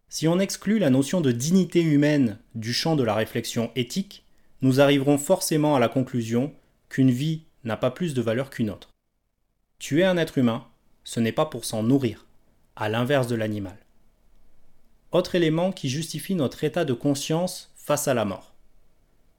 Si 0.08 0.26
on 0.26 0.38
exclut 0.38 0.78
la 0.78 0.90
notion 0.90 1.20
de 1.20 1.32
dignité 1.32 1.82
humaine 1.82 2.38
du 2.54 2.72
champ 2.72 2.96
de 2.96 3.04
la 3.04 3.14
réflexion 3.14 3.70
éthique, 3.76 4.24
nous 4.62 4.80
arriverons 4.80 5.18
forcément 5.18 5.76
à 5.76 5.78
la 5.78 5.88
conclusion 5.88 6.52
qu'une 6.88 7.10
vie 7.10 7.42
n'a 7.64 7.76
pas 7.76 7.90
plus 7.90 8.14
de 8.14 8.22
valeur 8.22 8.50
qu'une 8.50 8.70
autre. 8.70 8.90
Tuer 9.78 10.04
un 10.04 10.16
être 10.16 10.38
humain, 10.38 10.66
ce 11.04 11.20
n'est 11.20 11.32
pas 11.32 11.46
pour 11.46 11.64
s'en 11.64 11.82
nourrir, 11.82 12.26
à 12.74 12.88
l'inverse 12.88 13.28
de 13.28 13.36
l'animal. 13.36 13.78
Autre 15.12 15.34
élément 15.34 15.72
qui 15.72 15.88
justifie 15.88 16.34
notre 16.34 16.64
état 16.64 16.84
de 16.84 16.92
conscience 16.92 17.72
face 17.76 18.08
à 18.08 18.14
la 18.14 18.24
mort. 18.24 18.54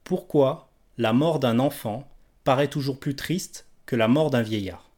Pourquoi 0.04 0.70
la 0.98 1.14
mort 1.14 1.40
d'un 1.40 1.60
enfant 1.60 2.08
paraît 2.44 2.70
toujours 2.70 3.00
plus 3.00 3.16
triste 3.16 3.68
que 3.86 3.96
la 3.96 4.08
mort 4.08 4.32
d'un 4.32 4.42
vieillard? 4.42 4.89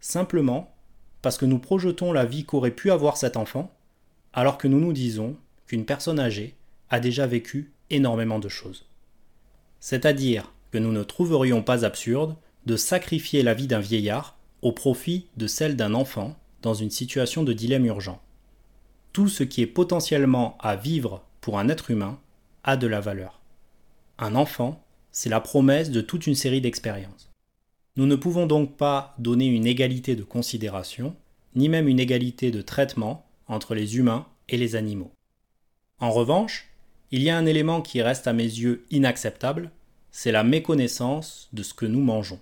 Simplement 0.00 0.74
parce 1.22 1.36
que 1.36 1.46
nous 1.46 1.58
projetons 1.58 2.12
la 2.12 2.24
vie 2.24 2.44
qu'aurait 2.44 2.70
pu 2.70 2.90
avoir 2.90 3.16
cet 3.16 3.36
enfant, 3.36 3.74
alors 4.32 4.58
que 4.58 4.68
nous 4.68 4.80
nous 4.80 4.92
disons 4.92 5.36
qu'une 5.66 5.84
personne 5.84 6.20
âgée 6.20 6.54
a 6.90 7.00
déjà 7.00 7.26
vécu 7.26 7.72
énormément 7.90 8.38
de 8.38 8.48
choses. 8.48 8.86
C'est-à-dire 9.80 10.52
que 10.70 10.78
nous 10.78 10.92
ne 10.92 11.02
trouverions 11.02 11.62
pas 11.62 11.84
absurde 11.84 12.36
de 12.66 12.76
sacrifier 12.76 13.42
la 13.42 13.54
vie 13.54 13.66
d'un 13.66 13.80
vieillard 13.80 14.36
au 14.62 14.72
profit 14.72 15.26
de 15.36 15.46
celle 15.46 15.76
d'un 15.76 15.94
enfant 15.94 16.36
dans 16.62 16.74
une 16.74 16.90
situation 16.90 17.44
de 17.44 17.52
dilemme 17.52 17.86
urgent. 17.86 18.20
Tout 19.12 19.28
ce 19.28 19.42
qui 19.42 19.62
est 19.62 19.66
potentiellement 19.66 20.58
à 20.60 20.76
vivre 20.76 21.24
pour 21.40 21.58
un 21.58 21.68
être 21.68 21.90
humain 21.90 22.18
a 22.64 22.76
de 22.76 22.86
la 22.86 23.00
valeur. 23.00 23.40
Un 24.18 24.34
enfant, 24.34 24.84
c'est 25.12 25.30
la 25.30 25.40
promesse 25.40 25.90
de 25.90 26.00
toute 26.00 26.26
une 26.26 26.34
série 26.34 26.60
d'expériences. 26.60 27.27
Nous 27.98 28.06
ne 28.06 28.14
pouvons 28.14 28.46
donc 28.46 28.76
pas 28.76 29.12
donner 29.18 29.46
une 29.46 29.66
égalité 29.66 30.14
de 30.14 30.22
considération, 30.22 31.16
ni 31.56 31.68
même 31.68 31.88
une 31.88 31.98
égalité 31.98 32.52
de 32.52 32.62
traitement 32.62 33.26
entre 33.48 33.74
les 33.74 33.96
humains 33.96 34.28
et 34.48 34.56
les 34.56 34.76
animaux. 34.76 35.10
En 35.98 36.12
revanche, 36.12 36.68
il 37.10 37.24
y 37.24 37.28
a 37.28 37.36
un 37.36 37.44
élément 37.44 37.82
qui 37.82 38.00
reste 38.00 38.28
à 38.28 38.32
mes 38.32 38.44
yeux 38.44 38.86
inacceptable, 38.92 39.72
c'est 40.12 40.30
la 40.30 40.44
méconnaissance 40.44 41.48
de 41.52 41.64
ce 41.64 41.74
que 41.74 41.86
nous 41.86 42.00
mangeons. 42.00 42.38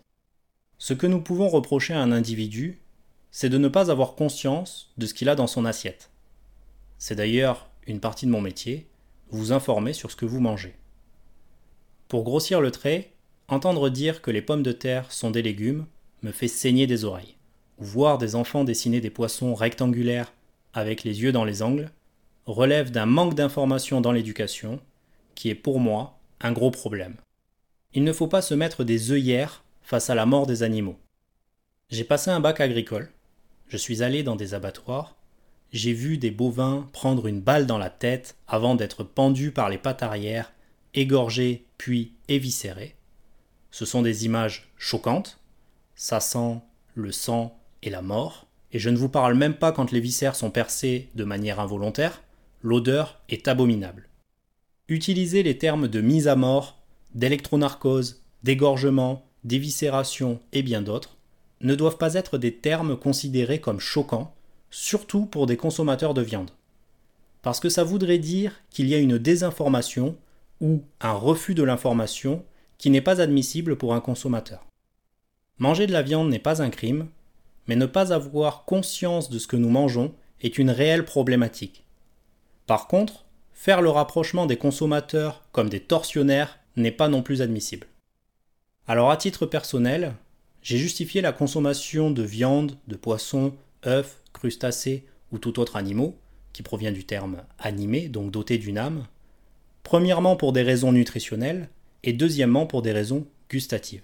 Ce 0.77 0.93
que 0.93 1.07
nous 1.07 1.23
pouvons 1.23 1.49
reprocher 1.49 1.95
à 1.95 2.03
un 2.03 2.13
individu, 2.13 2.83
c'est 3.31 3.49
de 3.49 3.57
ne 3.57 3.69
pas 3.69 3.91
avoir 3.91 4.15
conscience 4.15 4.93
de 4.99 5.07
ce 5.07 5.15
qu'il 5.15 5.31
a 5.31 5.35
dans 5.37 5.47
son 5.47 5.65
assiette. 5.65 6.11
C'est 6.99 7.17
d'ailleurs 7.17 7.71
une 7.87 8.01
partie 8.01 8.27
de 8.27 8.31
mon 8.31 8.43
métier, 8.43 8.89
vous 9.31 9.53
informer 9.53 9.95
sur 9.95 10.11
ce 10.11 10.17
que 10.17 10.27
vous 10.27 10.41
mangez. 10.41 10.77
Pour 12.09 12.25
grossir 12.25 12.61
le 12.61 12.71
trait, 12.71 13.16
entendre 13.49 13.91
dire 13.91 14.23
que 14.23 14.31
les 14.31 14.43
pommes 14.43 14.63
de 14.63 14.73
terre 14.73 15.13
sont 15.13 15.31
des 15.31 15.43
légumes 15.43 15.87
me 16.23 16.33
fait 16.33 16.49
saigner 16.49 16.87
des 16.87 17.05
oreilles. 17.05 17.37
Ou 17.79 17.85
voir 17.85 18.19
des 18.19 18.35
enfants 18.35 18.65
dessiner 18.65 19.01
des 19.01 19.11
poissons 19.11 19.55
rectangulaires 19.55 20.33
avec 20.73 21.05
les 21.05 21.23
yeux 21.23 21.33
dans 21.33 21.45
les 21.45 21.63
angles 21.63 21.91
relève 22.47 22.91
d'un 22.91 23.07
manque 23.07 23.35
d'information 23.35 24.01
dans 24.01 24.13
l'éducation 24.13 24.81
qui 25.35 25.51
est 25.51 25.55
pour 25.55 25.81
moi 25.81 26.19
un 26.41 26.53
gros 26.53 26.71
problème. 26.71 27.17
Il 27.95 28.05
ne 28.05 28.13
faut 28.13 28.29
pas 28.29 28.43
se 28.43 28.55
mettre 28.55 28.85
des 28.85 29.13
œillères 29.13 29.65
face 29.83 30.11
à 30.11 30.15
la 30.15 30.27
mort 30.27 30.47
des 30.47 30.63
animaux. 30.63 30.99
J'ai 31.91 32.05
passé 32.05 32.31
un 32.31 32.41
bac 32.41 32.61
agricole, 32.61 33.11
je 33.69 33.77
suis 33.77 34.03
allé 34.03 34.23
dans 34.23 34.37
des 34.37 34.55
abattoirs, 34.55 35.17
j'ai 35.73 35.93
vu 35.93 36.19
des 36.19 36.31
bovins 36.31 36.89
prendre 36.93 37.27
une 37.27 37.41
balle 37.41 37.67
dans 37.67 37.79
la 37.79 37.91
tête 37.91 38.37
avant 38.47 38.75
d'être 38.75 39.05
pendus 39.05 39.51
par 39.51 39.69
les 39.69 39.79
pattes 39.79 40.03
arrière, 40.03 40.53
égorgés 40.95 41.65
puis 41.79 42.13
éviscérés. 42.29 42.97
Ce 43.77 43.85
sont 43.85 44.01
des 44.01 44.25
images 44.25 44.71
choquantes, 44.79 45.39
ça 45.97 46.19
sent 46.19 46.63
le 46.95 47.13
sang 47.13 47.61
et 47.83 47.91
la 47.91 48.01
mort, 48.01 48.47
et 48.73 48.79
je 48.79 48.89
ne 48.89 48.97
vous 48.97 49.11
parle 49.11 49.35
même 49.35 49.53
pas 49.53 49.71
quand 49.71 49.93
les 49.93 50.01
viscères 50.01 50.35
sont 50.35 50.51
percés 50.51 51.11
de 51.15 51.25
manière 51.25 51.61
involontaire, 51.61 52.23
l'odeur 52.63 53.21
est 53.29 53.49
abominable. 53.49 54.09
Utiliser 54.89 55.43
les 55.43 55.59
termes 55.59 55.89
de 55.89 56.01
mise 56.01 56.27
à 56.27 56.37
mort, 56.37 56.79
d'électronarcose, 57.15 58.23
d'égorgement, 58.43 59.27
d'éviscération 59.45 60.41
et 60.55 60.63
bien 60.63 60.81
d'autres 60.81 61.19
ne 61.61 61.75
doivent 61.75 61.99
pas 61.99 62.15
être 62.15 62.39
des 62.39 62.55
termes 62.55 62.97
considérés 62.97 63.61
comme 63.61 63.79
choquants, 63.79 64.35
surtout 64.71 65.27
pour 65.27 65.45
des 65.45 65.59
consommateurs 65.59 66.15
de 66.15 66.23
viande. 66.23 66.53
Parce 67.43 67.61
que 67.61 67.69
ça 67.69 67.85
voudrait 67.85 68.17
dire 68.17 68.55
qu'il 68.71 68.89
y 68.89 68.95
a 68.95 68.99
une 68.99 69.19
désinformation 69.19 70.17
ou 70.63 70.83
un 71.03 71.13
refus 71.13 71.55
de 71.55 71.63
l'information 71.63 72.43
qui 72.79 72.91
n'est 72.91 73.01
pas 73.01 73.21
admissible 73.21 73.77
pour 73.77 73.95
un 73.95 74.01
consommateur. 74.01 74.67
Manger 75.59 75.87
de 75.87 75.93
la 75.93 76.03
viande 76.03 76.29
n'est 76.29 76.39
pas 76.39 76.63
un 76.63 76.71
crime, 76.71 77.09
mais 77.67 77.77
ne 77.77 77.87
pas 77.87 78.13
avoir 78.13 78.65
conscience 78.65 79.31
de 79.31 79.39
ce 79.39 79.47
que 79.47 79.57
nous 79.57 79.71
mangeons 79.71 80.15
est 80.41 80.59
une 80.59 80.71
réelle 80.71 81.05
problématique. 81.05 81.85
Par 82.67 82.89
contre, 82.89 83.25
faire 83.53 83.81
le 83.81 83.91
rapprochement 83.91 84.47
des 84.47 84.57
consommateurs 84.57 85.43
comme 85.53 85.69
des 85.69 85.81
tortionnaires 85.81 86.59
n'est 86.77 86.93
pas 86.93 87.09
non 87.09 87.23
plus 87.23 87.43
admissible. 87.43 87.87
Alors 88.87 89.11
à 89.11 89.17
titre 89.17 89.47
personnel, 89.47 90.15
j'ai 90.63 90.79
justifié 90.79 91.21
la 91.21 91.33
consommation 91.33 92.11
de 92.11 92.23
viande, 92.23 92.77
de 92.87 92.97
poissons, 92.97 93.55
œufs, 93.87 94.23
crustacés 94.33 95.07
ou 95.33 95.39
tout 95.39 95.59
autre 95.59 95.77
animaux, 95.77 96.17
qui 96.53 96.63
provient 96.63 96.93
du 96.93 97.05
terme 97.05 97.43
animé, 97.59 98.09
donc 98.09 98.31
doté 98.31 98.59
d'une 98.59 98.79
âme, 98.79 99.07
premièrement 99.83 100.37
pour 100.37 100.53
des 100.53 100.63
raisons 100.63 100.93
nutritionnelles 100.93 101.69
et 102.07 102.15
deuxièmement 102.15 102.65
pour 102.65 102.81
des 102.81 102.93
raisons 102.93 103.27
gustatives. 103.51 104.03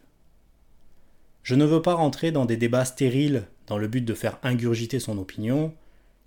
Je 1.43 1.55
ne 1.55 1.65
veux 1.65 1.81
pas 1.81 1.95
rentrer 1.95 2.31
dans 2.31 2.45
des 2.45 2.57
débats 2.57 2.85
stériles 2.85 3.45
dans 3.67 3.79
le 3.79 3.89
but 3.89 4.05
de 4.05 4.15
faire 4.15 4.39
ingurgiter 4.43 5.01
son 5.01 5.17
opinion, 5.19 5.73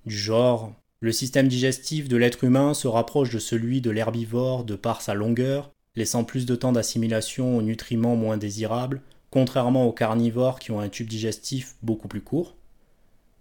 du 0.06 0.18
genre 0.18 0.74
le 1.02 1.12
système 1.12 1.48
digestif 1.48 2.08
de 2.08 2.18
l'être 2.18 2.46
humain 2.46 2.74
se 2.74 2.88
rapproche 2.88 3.30
de 3.30 3.40
celui 3.40 3.82
de 3.82 3.92
l'herbivore 3.92 4.64
de 4.64 4.76
par 4.76 5.02
sa 5.02 5.14
longueur, 5.14 5.72
laissant 5.96 6.24
plus 6.24 6.46
de 6.46 6.56
temps 6.56 6.72
d'assimilation 6.72 7.58
aux 7.58 7.62
nutriments 7.62 8.16
moins 8.16 8.38
désirables, 8.38 9.02
contrairement 9.30 9.86
aux 9.86 9.92
carnivores 9.92 10.58
qui 10.58 10.72
ont 10.72 10.80
un 10.80 10.90
tube 10.90 11.08
digestif 11.08 11.76
beaucoup 11.84 12.08
plus 12.08 12.22
court. 12.22 12.56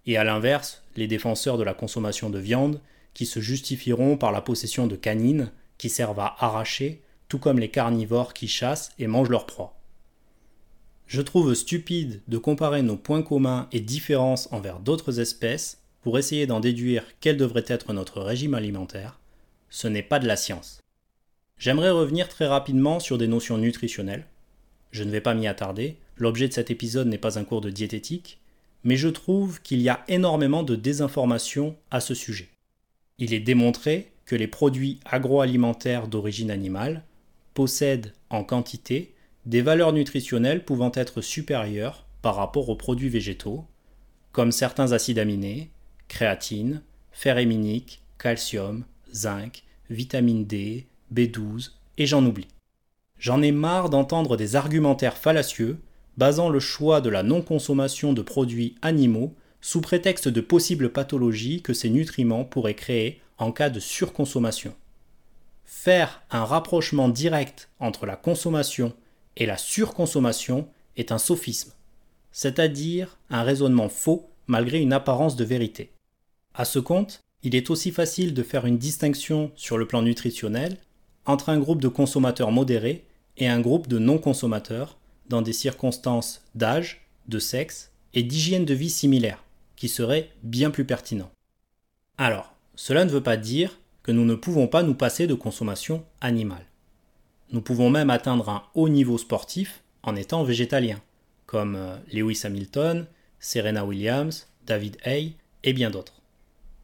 Et 0.05 0.17
à 0.17 0.23
l'inverse, 0.23 0.83
les 0.95 1.07
défenseurs 1.07 1.57
de 1.57 1.63
la 1.63 1.73
consommation 1.73 2.29
de 2.29 2.37
viande, 2.37 2.81
qui 3.13 3.25
se 3.25 3.39
justifieront 3.39 4.17
par 4.17 4.31
la 4.31 4.41
possession 4.41 4.85
de 4.85 4.97
canines 4.97 5.49
qui 5.77 5.89
servent 5.89 6.19
à 6.19 6.35
arracher, 6.39 7.01
tout 7.27 7.39
comme 7.39 7.59
les 7.59 7.69
carnivores 7.69 8.33
qui 8.33 8.47
chassent 8.47 8.91
et 8.99 9.07
mangent 9.07 9.29
leur 9.29 9.45
proie. 9.45 9.79
Je 11.07 11.21
trouve 11.21 11.53
stupide 11.53 12.21
de 12.27 12.37
comparer 12.37 12.81
nos 12.81 12.97
points 12.97 13.21
communs 13.21 13.67
et 13.71 13.79
différences 13.79 14.51
envers 14.51 14.79
d'autres 14.79 15.19
espèces 15.19 15.81
pour 16.01 16.17
essayer 16.17 16.47
d'en 16.47 16.59
déduire 16.59 17.03
quel 17.19 17.37
devrait 17.37 17.65
être 17.67 17.93
notre 17.93 18.21
régime 18.21 18.53
alimentaire, 18.53 19.19
ce 19.69 19.87
n'est 19.87 20.03
pas 20.03 20.19
de 20.19 20.27
la 20.27 20.35
science. 20.35 20.81
J'aimerais 21.57 21.89
revenir 21.89 22.27
très 22.27 22.47
rapidement 22.47 22.99
sur 22.99 23.17
des 23.17 23.27
notions 23.27 23.57
nutritionnelles. 23.57 24.25
Je 24.91 25.03
ne 25.03 25.11
vais 25.11 25.21
pas 25.21 25.33
m'y 25.33 25.47
attarder, 25.47 25.97
l'objet 26.17 26.47
de 26.47 26.53
cet 26.53 26.69
épisode 26.69 27.07
n'est 27.07 27.17
pas 27.17 27.39
un 27.39 27.43
cours 27.43 27.61
de 27.61 27.69
diététique, 27.69 28.39
mais 28.83 28.97
je 28.97 29.09
trouve 29.09 29.61
qu'il 29.61 29.81
y 29.81 29.89
a 29.89 30.03
énormément 30.07 30.63
de 30.63 30.75
désinformation 30.75 31.75
à 31.91 31.99
ce 31.99 32.13
sujet. 32.13 32.49
Il 33.17 33.33
est 33.33 33.39
démontré 33.39 34.11
que 34.25 34.35
les 34.35 34.47
produits 34.47 34.99
agroalimentaires 35.05 36.07
d'origine 36.07 36.51
animale 36.51 37.03
possèdent 37.55 38.13
en 38.29 38.43
quantité 38.43 39.15
des 39.47 39.63
valeurs 39.63 39.93
nutritionnelles 39.93 40.63
pouvant 40.63 40.91
être 40.93 41.21
supérieures 41.21 42.05
par 42.21 42.35
rapport 42.35 42.69
aux 42.69 42.75
produits 42.75 43.09
végétaux, 43.09 43.65
comme 44.31 44.51
certains 44.51 44.91
acides 44.91 45.17
aminés, 45.17 45.71
créatine, 46.07 46.83
fer 47.11 47.39
héminique, 47.39 48.03
calcium, 48.19 48.85
zinc, 49.11 49.63
vitamine 49.89 50.45
D, 50.45 50.85
B12, 51.13 51.71
et 51.97 52.05
j'en 52.05 52.25
oublie. 52.25 52.47
J'en 53.17 53.41
ai 53.41 53.51
marre 53.51 53.89
d'entendre 53.89 54.37
des 54.37 54.55
argumentaires 54.55 55.17
fallacieux 55.17 55.79
basant 56.17 56.49
le 56.49 56.59
choix 56.59 57.01
de 57.01 57.09
la 57.09 57.23
non-consommation 57.23 58.13
de 58.13 58.21
produits 58.21 58.75
animaux 58.81 59.33
sous 59.61 59.81
prétexte 59.81 60.27
de 60.27 60.41
possibles 60.41 60.91
pathologies 60.91 61.61
que 61.61 61.73
ces 61.73 61.89
nutriments 61.89 62.45
pourraient 62.45 62.75
créer 62.75 63.21
en 63.37 63.51
cas 63.51 63.69
de 63.69 63.79
surconsommation. 63.79 64.73
Faire 65.65 66.23
un 66.29 66.45
rapprochement 66.45 67.09
direct 67.09 67.69
entre 67.79 68.05
la 68.05 68.15
consommation 68.15 68.93
et 69.35 69.45
la 69.45 69.57
surconsommation 69.57 70.67
est 70.95 71.11
un 71.11 71.17
sophisme, 71.17 71.73
c'est-à-dire 72.31 73.17
un 73.29 73.43
raisonnement 73.43 73.89
faux 73.89 74.29
malgré 74.47 74.79
une 74.79 74.93
apparence 74.93 75.35
de 75.35 75.43
vérité. 75.43 75.91
À 76.53 76.65
ce 76.65 76.79
compte, 76.79 77.21
il 77.43 77.55
est 77.55 77.69
aussi 77.69 77.91
facile 77.91 78.33
de 78.33 78.43
faire 78.43 78.65
une 78.65 78.77
distinction 78.77 79.51
sur 79.55 79.77
le 79.77 79.87
plan 79.87 80.01
nutritionnel 80.01 80.77
entre 81.25 81.49
un 81.49 81.59
groupe 81.59 81.81
de 81.81 81.87
consommateurs 81.87 82.51
modérés 82.51 83.03
et 83.37 83.47
un 83.47 83.59
groupe 83.59 83.87
de 83.87 83.99
non-consommateurs 83.99 84.97
dans 85.29 85.41
des 85.41 85.53
circonstances 85.53 86.41
d'âge, 86.53 87.07
de 87.27 87.39
sexe 87.39 87.91
et 88.13 88.23
d'hygiène 88.23 88.65
de 88.65 88.73
vie 88.73 88.89
similaires, 88.89 89.43
qui 89.75 89.89
seraient 89.89 90.29
bien 90.43 90.69
plus 90.69 90.85
pertinents. 90.85 91.31
Alors, 92.17 92.55
cela 92.75 93.03
ne 93.03 93.09
veut 93.09 93.23
pas 93.23 93.37
dire 93.37 93.79
que 94.05 94.11
nous 94.11 94.23
ne 94.23 94.35
pouvons 94.35 94.67
pas 94.67 94.83
nous 94.83 94.93
passer 94.93 95.25
de 95.25 95.33
consommation 95.33 96.05
animale. 96.21 96.67
Nous 97.49 97.61
pouvons 97.61 97.89
même 97.89 98.11
atteindre 98.11 98.49
un 98.49 98.61
haut 98.75 98.87
niveau 98.87 99.17
sportif 99.17 99.81
en 100.03 100.15
étant 100.15 100.43
végétalien, 100.43 101.01
comme 101.47 101.75
euh, 101.75 101.97
Lewis 102.13 102.41
Hamilton, 102.43 103.07
Serena 103.39 103.83
Williams, 103.83 104.47
David 104.67 104.97
Hay 105.05 105.33
et 105.63 105.73
bien 105.73 105.89
d'autres. 105.89 106.21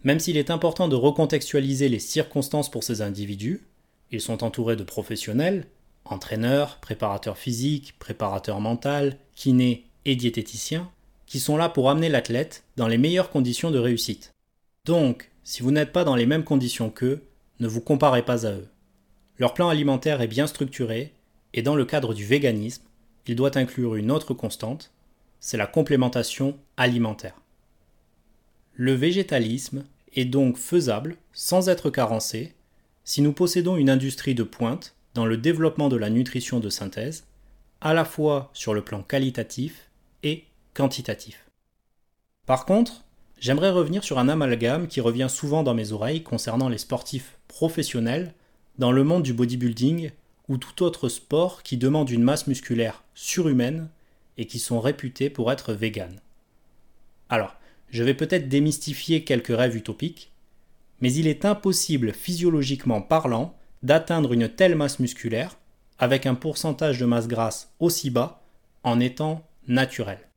Même 0.03 0.19
s'il 0.19 0.35
est 0.35 0.49
important 0.49 0.87
de 0.87 0.95
recontextualiser 0.95 1.89
les 1.89 1.99
circonstances 1.99 2.71
pour 2.71 2.83
ces 2.83 3.03
individus, 3.03 3.67
ils 4.09 4.19
sont 4.19 4.43
entourés 4.43 4.75
de 4.75 4.83
professionnels, 4.83 5.67
entraîneurs, 6.05 6.77
préparateurs 6.77 7.37
physiques, 7.37 7.93
préparateurs 7.99 8.61
mentaux, 8.61 9.15
kinés 9.35 9.85
et 10.05 10.15
diététiciens, 10.15 10.89
qui 11.27 11.39
sont 11.39 11.55
là 11.55 11.69
pour 11.69 11.91
amener 11.91 12.09
l'athlète 12.09 12.63
dans 12.77 12.87
les 12.87 12.97
meilleures 12.97 13.29
conditions 13.29 13.69
de 13.69 13.77
réussite. 13.77 14.33
Donc, 14.85 15.30
si 15.43 15.63
vous 15.63 15.71
n'êtes 15.71 15.91
pas 15.91 16.03
dans 16.03 16.15
les 16.15 16.25
mêmes 16.25 16.43
conditions 16.43 16.89
qu'eux, 16.89 17.23
ne 17.59 17.67
vous 17.67 17.81
comparez 17.81 18.23
pas 18.23 18.45
à 18.45 18.51
eux. 18.51 18.67
Leur 19.37 19.53
plan 19.53 19.69
alimentaire 19.69 20.21
est 20.21 20.27
bien 20.27 20.47
structuré, 20.47 21.13
et 21.53 21.61
dans 21.61 21.75
le 21.75 21.85
cadre 21.85 22.13
du 22.13 22.25
véganisme, 22.25 22.83
il 23.27 23.35
doit 23.35 23.57
inclure 23.57 23.95
une 23.95 24.11
autre 24.11 24.33
constante, 24.33 24.91
c'est 25.39 25.57
la 25.57 25.67
complémentation 25.67 26.57
alimentaire. 26.77 27.35
Le 28.73 28.93
végétalisme 28.93 29.85
est 30.13 30.25
donc 30.25 30.57
faisable 30.57 31.17
sans 31.33 31.69
être 31.69 31.89
carencé 31.89 32.53
si 33.03 33.21
nous 33.21 33.33
possédons 33.33 33.77
une 33.77 33.89
industrie 33.89 34.35
de 34.35 34.43
pointe 34.43 34.95
dans 35.13 35.25
le 35.25 35.37
développement 35.37 35.89
de 35.89 35.97
la 35.97 36.09
nutrition 36.09 36.59
de 36.59 36.69
synthèse, 36.69 37.25
à 37.81 37.93
la 37.93 38.05
fois 38.05 38.49
sur 38.53 38.73
le 38.73 38.83
plan 38.83 39.01
qualitatif 39.01 39.89
et 40.23 40.45
quantitatif. 40.73 41.45
Par 42.45 42.65
contre, 42.65 43.03
j'aimerais 43.41 43.71
revenir 43.71 44.05
sur 44.05 44.19
un 44.19 44.29
amalgame 44.29 44.87
qui 44.87 45.01
revient 45.01 45.27
souvent 45.29 45.63
dans 45.63 45.73
mes 45.73 45.91
oreilles 45.91 46.23
concernant 46.23 46.69
les 46.69 46.77
sportifs 46.77 47.37
professionnels 47.49 48.33
dans 48.77 48.93
le 48.93 49.03
monde 49.03 49.23
du 49.23 49.33
bodybuilding 49.33 50.11
ou 50.47 50.57
tout 50.57 50.83
autre 50.83 51.09
sport 51.09 51.63
qui 51.63 51.75
demande 51.75 52.09
une 52.09 52.23
masse 52.23 52.47
musculaire 52.47 53.03
surhumaine 53.15 53.89
et 54.37 54.45
qui 54.45 54.59
sont 54.59 54.79
réputés 54.79 55.29
pour 55.29 55.51
être 55.51 55.73
véganes. 55.73 56.19
Alors, 57.29 57.55
je 57.89 58.03
vais 58.03 58.13
peut-être 58.13 58.47
démystifier 58.47 59.23
quelques 59.23 59.55
rêves 59.55 59.75
utopiques, 59.75 60.31
mais 61.01 61.11
il 61.11 61.27
est 61.27 61.43
impossible 61.43 62.13
physiologiquement 62.13 63.01
parlant 63.01 63.57
d'atteindre 63.83 64.33
une 64.33 64.47
telle 64.47 64.75
masse 64.75 64.99
musculaire 64.99 65.57
avec 65.97 66.25
un 66.25 66.35
pourcentage 66.35 66.99
de 66.99 67.05
masse 67.05 67.27
grasse 67.27 67.73
aussi 67.79 68.09
bas 68.09 68.43
en 68.83 68.99
étant 68.99 69.45
naturel. 69.67 70.30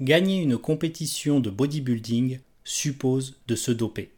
Gagner 0.00 0.40
une 0.40 0.56
compétition 0.56 1.40
de 1.40 1.50
bodybuilding 1.50 2.40
suppose 2.64 3.36
de 3.46 3.54
se 3.54 3.70
doper. 3.70 4.10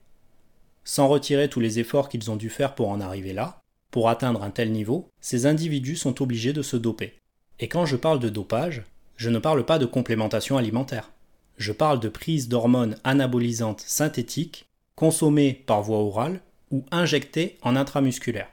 Sans 0.85 1.09
retirer 1.09 1.49
tous 1.49 1.59
les 1.59 1.81
efforts 1.81 2.09
qu'ils 2.09 2.31
ont 2.31 2.37
dû 2.37 2.51
faire 2.51 2.77
pour 2.77 2.89
en 2.89 3.01
arriver 3.01 3.33
là, 3.33 3.59
pour 3.91 4.09
atteindre 4.09 4.45
un 4.45 4.53
tel 4.53 4.71
niveau, 4.71 5.09
ces 5.21 5.45
individus 5.45 5.97
sont 5.97 6.23
obligés 6.23 6.53
de 6.53 6.63
se 6.63 6.77
doper. 6.77 7.15
Et 7.59 7.67
quand 7.67 7.85
je 7.85 7.97
parle 7.97 8.21
de 8.21 8.29
dopage, 8.29 8.85
je 9.17 9.29
ne 9.29 9.41
parle 9.41 9.67
pas 9.67 9.81
de 9.81 9.87
complémentation 9.87 10.57
alimentaire. 10.57 11.11
Je 11.59 11.73
parle 11.73 11.99
de 11.99 12.09
prise 12.09 12.49
d'hormones 12.49 12.97
anabolisantes 13.03 13.81
synthétiques 13.81 14.67
consommées 14.95 15.53
par 15.53 15.83
voie 15.83 15.99
orale 15.99 16.43
ou 16.71 16.85
injectées 16.93 17.59
en 17.61 17.75
intramusculaire. 17.75 18.49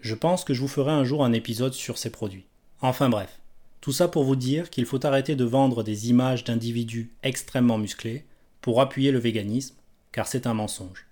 Je 0.00 0.14
pense 0.14 0.44
que 0.44 0.52
je 0.52 0.60
vous 0.60 0.68
ferai 0.68 0.92
un 0.92 1.04
jour 1.04 1.24
un 1.24 1.32
épisode 1.32 1.72
sur 1.72 1.96
ces 1.96 2.10
produits. 2.10 2.44
Enfin 2.82 3.08
bref, 3.08 3.40
tout 3.80 3.92
ça 3.92 4.08
pour 4.08 4.24
vous 4.24 4.36
dire 4.36 4.70
qu'il 4.70 4.86
faut 4.86 5.04
arrêter 5.06 5.36
de 5.36 5.44
vendre 5.44 5.82
des 5.82 6.10
images 6.10 6.44
d'individus 6.44 7.10
extrêmement 7.22 7.78
musclés 7.78 8.24
pour 8.60 8.80
appuyer 8.80 9.12
le 9.12 9.18
véganisme, 9.18 9.76
car 10.12 10.26
c'est 10.26 10.46
un 10.46 10.54
mensonge. 10.54 11.06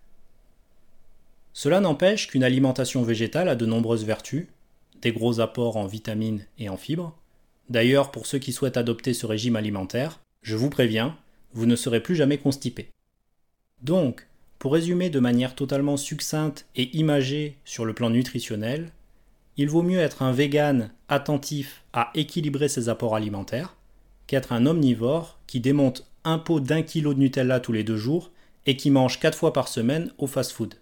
Cela 1.52 1.80
n'empêche 1.80 2.26
qu'une 2.28 2.44
alimentation 2.44 3.02
végétale 3.02 3.48
a 3.48 3.54
de 3.54 3.66
nombreuses 3.66 4.04
vertus, 4.04 4.46
des 5.00 5.12
gros 5.12 5.40
apports 5.40 5.76
en 5.76 5.86
vitamines 5.86 6.44
et 6.58 6.68
en 6.68 6.76
fibres. 6.76 7.16
D'ailleurs, 7.70 8.10
pour 8.10 8.26
ceux 8.26 8.38
qui 8.38 8.52
souhaitent 8.52 8.76
adopter 8.76 9.14
ce 9.14 9.26
régime 9.26 9.56
alimentaire, 9.56 10.20
je 10.42 10.56
vous 10.56 10.70
préviens, 10.70 11.16
vous 11.54 11.66
ne 11.66 11.76
serez 11.76 12.02
plus 12.02 12.14
jamais 12.14 12.38
constipé. 12.38 12.88
Donc, 13.82 14.26
pour 14.58 14.72
résumer 14.72 15.10
de 15.10 15.20
manière 15.20 15.54
totalement 15.54 15.96
succincte 15.96 16.66
et 16.76 16.96
imagée 16.96 17.56
sur 17.64 17.84
le 17.84 17.94
plan 17.94 18.10
nutritionnel, 18.10 18.90
il 19.56 19.68
vaut 19.68 19.82
mieux 19.82 19.98
être 19.98 20.22
un 20.22 20.32
vegan 20.32 20.90
attentif 21.08 21.84
à 21.92 22.10
équilibrer 22.14 22.68
ses 22.68 22.88
apports 22.88 23.14
alimentaires 23.14 23.76
qu'être 24.26 24.52
un 24.52 24.66
omnivore 24.66 25.38
qui 25.46 25.60
démonte 25.60 26.06
un 26.24 26.38
pot 26.38 26.60
d'un 26.60 26.82
kilo 26.82 27.14
de 27.14 27.20
Nutella 27.20 27.60
tous 27.60 27.72
les 27.72 27.84
deux 27.84 27.96
jours 27.96 28.30
et 28.66 28.76
qui 28.76 28.90
mange 28.90 29.20
quatre 29.20 29.38
fois 29.38 29.52
par 29.52 29.68
semaine 29.68 30.12
au 30.18 30.26
fast-food. 30.26 30.74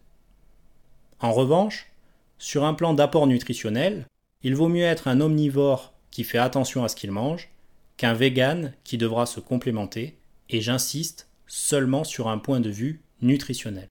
En 1.21 1.33
revanche, 1.33 1.93
sur 2.39 2.65
un 2.65 2.75
plan 2.75 2.95
d'apport 2.95 3.27
nutritionnel, 3.27 4.07
il 4.43 4.55
vaut 4.55 4.69
mieux 4.69 4.85
être 4.85 5.09
un 5.09 5.21
omnivore 5.21 5.93
qui 6.11 6.25
fait 6.25 6.39
attention 6.39 6.85
à 6.85 6.89
ce 6.89 6.97
qu'il 6.97 7.11
mange 7.11 7.51
qu'un 7.97 8.15
vegan 8.15 8.73
qui 8.83 8.99
devra 8.99 9.27
se 9.27 9.41
complémenter, 9.41 10.17
et 10.49 10.61
j'insiste 10.61 11.29
seulement 11.47 12.05
sur 12.05 12.29
un 12.29 12.39
point 12.39 12.61
de 12.61 12.71
vue 12.71 13.01
nutritionnel. 13.23 13.89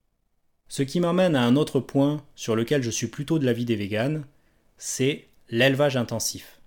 Ce 0.68 0.84
qui 0.84 1.00
m'amène 1.00 1.36
à 1.36 1.44
un 1.44 1.56
autre 1.56 1.80
point 1.80 2.24
sur 2.36 2.56
lequel 2.56 2.84
je 2.84 2.90
suis 2.90 3.08
plutôt 3.08 3.40
de 3.40 3.46
l'avis 3.46 3.66
des 3.66 3.76
véganes, 3.76 4.26
c'est 4.78 5.28
l'élevage 5.50 5.98
intensif. 5.98 6.60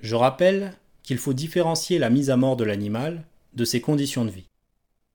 Je 0.00 0.14
rappelle 0.14 0.74
qu'il 1.02 1.18
faut 1.18 1.32
différencier 1.32 1.98
la 1.98 2.10
mise 2.10 2.30
à 2.30 2.36
mort 2.36 2.56
de 2.56 2.64
l'animal 2.64 3.24
de 3.54 3.64
ses 3.64 3.80
conditions 3.80 4.24
de 4.24 4.30
vie. 4.30 4.48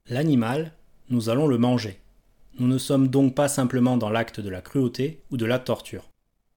L'animal, 0.07 0.73
nous 1.09 1.29
allons 1.29 1.47
le 1.47 1.57
manger. 1.57 1.99
Nous 2.59 2.67
ne 2.67 2.77
sommes 2.77 3.07
donc 3.07 3.35
pas 3.35 3.47
simplement 3.47 3.97
dans 3.97 4.09
l'acte 4.09 4.39
de 4.39 4.49
la 4.49 4.61
cruauté 4.61 5.21
ou 5.29 5.37
de 5.37 5.45
la 5.45 5.59
torture. 5.59 6.09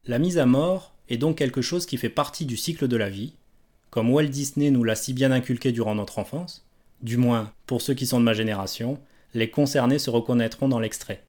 La 0.06 0.18
mise 0.18 0.38
à 0.38 0.46
mort 0.46 0.94
est 1.08 1.16
donc 1.16 1.37
quelque 1.37 1.62
chose 1.62 1.87
qui 1.87 1.96
fait 1.96 2.08
partie 2.08 2.46
du 2.46 2.56
cycle 2.56 2.88
de 2.88 2.96
la 2.96 3.10
vie, 3.10 3.34
comme 3.90 4.10
Walt 4.10 4.28
Disney 4.28 4.70
nous 4.70 4.84
l'a 4.84 4.96
si 4.96 5.12
bien 5.12 5.32
inculqué 5.32 5.72
durant 5.72 5.94
notre 5.94 6.18
enfance, 6.18 6.64
du 7.02 7.16
moins 7.16 7.52
pour 7.66 7.82
ceux 7.82 7.94
qui 7.94 8.06
sont 8.06 8.20
de 8.20 8.24
ma 8.24 8.32
génération, 8.32 8.98
les 9.34 9.50
concernés 9.50 9.98
se 9.98 10.10
reconnaîtront 10.10 10.68
dans 10.68 10.80
l'extrait. 10.80 11.23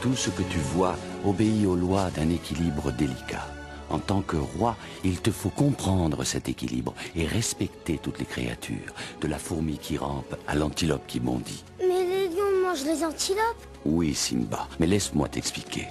Tout 0.00 0.16
ce 0.16 0.30
que 0.30 0.42
tu 0.42 0.58
vois 0.58 0.96
obéit 1.26 1.66
aux 1.66 1.76
lois 1.76 2.10
d'un 2.10 2.30
équilibre 2.30 2.90
délicat. 2.90 3.46
En 3.90 3.98
tant 3.98 4.22
que 4.22 4.36
roi, 4.36 4.76
il 5.04 5.20
te 5.20 5.30
faut 5.30 5.50
comprendre 5.50 6.24
cet 6.24 6.48
équilibre 6.48 6.94
et 7.14 7.26
respecter 7.26 7.98
toutes 7.98 8.18
les 8.18 8.24
créatures, 8.24 8.94
de 9.20 9.28
la 9.28 9.38
fourmi 9.38 9.76
qui 9.76 9.98
rampe 9.98 10.36
à 10.48 10.54
l'antilope 10.54 11.06
qui 11.06 11.20
bondit. 11.20 11.64
Mais 11.80 12.06
les 12.06 12.28
lions 12.28 12.62
mangent 12.62 12.84
les 12.84 13.04
antilopes 13.04 13.66
Oui, 13.84 14.14
Simba, 14.14 14.68
mais 14.78 14.86
laisse-moi 14.86 15.28
t'expliquer. 15.28 15.86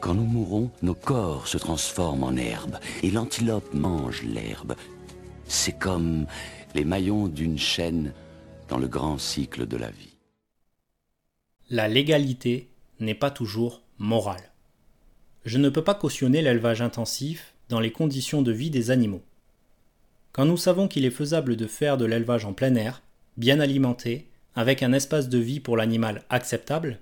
Quand 0.00 0.14
nous 0.14 0.24
mourons, 0.24 0.70
nos 0.82 0.94
corps 0.94 1.48
se 1.48 1.58
transforment 1.58 2.24
en 2.24 2.36
herbe 2.36 2.78
et 3.02 3.10
l'antilope 3.10 3.74
mange 3.74 4.22
l'herbe. 4.22 4.76
C'est 5.46 5.76
comme 5.76 6.26
les 6.76 6.84
maillons 6.84 7.26
d'une 7.26 7.58
chaîne 7.58 8.12
dans 8.68 8.78
le 8.78 8.86
grand 8.86 9.18
cycle 9.18 9.66
de 9.66 9.76
la 9.76 9.90
vie. 9.90 10.16
La 11.68 11.88
légalité 11.88 12.69
n'est 13.00 13.14
pas 13.14 13.30
toujours 13.30 13.82
morale 13.98 14.50
je 15.44 15.58
ne 15.58 15.68
peux 15.68 15.82
pas 15.82 15.94
cautionner 15.94 16.42
l'élevage 16.42 16.82
intensif 16.82 17.54
dans 17.68 17.80
les 17.80 17.92
conditions 17.92 18.42
de 18.42 18.52
vie 18.52 18.70
des 18.70 18.90
animaux. 18.90 19.22
Quand 20.32 20.44
nous 20.44 20.56
savons 20.56 20.86
qu'il 20.86 21.04
est 21.04 21.10
faisable 21.10 21.56
de 21.56 21.66
faire 21.66 21.96
de 21.96 22.04
l'élevage 22.04 22.44
en 22.44 22.52
plein 22.52 22.74
air, 22.74 23.02
bien 23.36 23.58
alimenté, 23.58 24.26
avec 24.54 24.82
un 24.82 24.92
espace 24.92 25.28
de 25.28 25.38
vie 25.38 25.60
pour 25.60 25.76
l'animal 25.76 26.22
acceptable, 26.28 26.98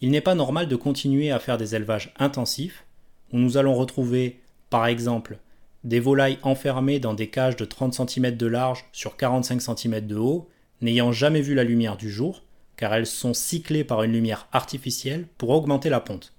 il 0.00 0.10
n'est 0.10 0.20
pas 0.20 0.34
normal 0.34 0.68
de 0.68 0.76
continuer 0.76 1.30
à 1.30 1.38
faire 1.38 1.58
des 1.58 1.74
élevages 1.74 2.12
intensifs, 2.18 2.84
où 3.32 3.38
nous 3.38 3.56
allons 3.56 3.74
retrouver, 3.74 4.40
par 4.70 4.86
exemple, 4.86 5.38
des 5.84 6.00
volailles 6.00 6.38
enfermées 6.42 7.00
dans 7.00 7.14
des 7.14 7.28
cages 7.28 7.56
de 7.56 7.64
30 7.64 8.08
cm 8.08 8.36
de 8.36 8.46
large 8.46 8.84
sur 8.92 9.16
45 9.16 9.60
cm 9.60 10.06
de 10.06 10.16
haut, 10.16 10.48
n'ayant 10.82 11.12
jamais 11.12 11.40
vu 11.40 11.54
la 11.54 11.64
lumière 11.64 11.96
du 11.96 12.10
jour, 12.10 12.42
car 12.78 12.94
elles 12.94 13.06
sont 13.06 13.34
cyclées 13.34 13.84
par 13.84 14.02
une 14.02 14.12
lumière 14.12 14.48
artificielle 14.52 15.26
pour 15.36 15.50
augmenter 15.50 15.90
la 15.90 16.00
ponte 16.00 16.32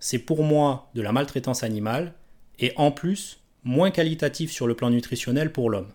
c'est 0.00 0.18
pour 0.18 0.42
moi 0.42 0.90
de 0.94 1.02
la 1.02 1.12
maltraitance 1.12 1.62
animale 1.62 2.14
et 2.58 2.72
en 2.76 2.90
plus 2.90 3.40
moins 3.62 3.90
qualitatif 3.90 4.50
sur 4.50 4.66
le 4.66 4.74
plan 4.74 4.90
nutritionnel 4.90 5.52
pour 5.52 5.68
l'homme. 5.68 5.92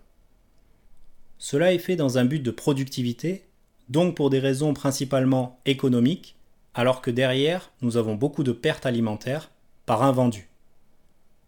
Cela 1.38 1.74
est 1.74 1.78
fait 1.78 1.96
dans 1.96 2.16
un 2.16 2.24
but 2.24 2.42
de 2.42 2.52
productivité, 2.52 3.44
donc 3.88 4.16
pour 4.16 4.30
des 4.30 4.38
raisons 4.38 4.72
principalement 4.72 5.60
économiques, 5.66 6.36
alors 6.74 7.02
que 7.02 7.10
derrière, 7.10 7.72
nous 7.82 7.96
avons 7.96 8.14
beaucoup 8.14 8.44
de 8.44 8.52
pertes 8.52 8.86
alimentaires 8.86 9.50
par 9.84 10.02
invendu. 10.02 10.48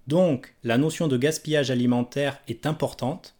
Donc, 0.08 0.54
la 0.64 0.78
notion 0.78 1.06
de 1.06 1.16
gaspillage 1.16 1.70
alimentaire 1.70 2.40
est 2.48 2.66
importante 2.66 3.36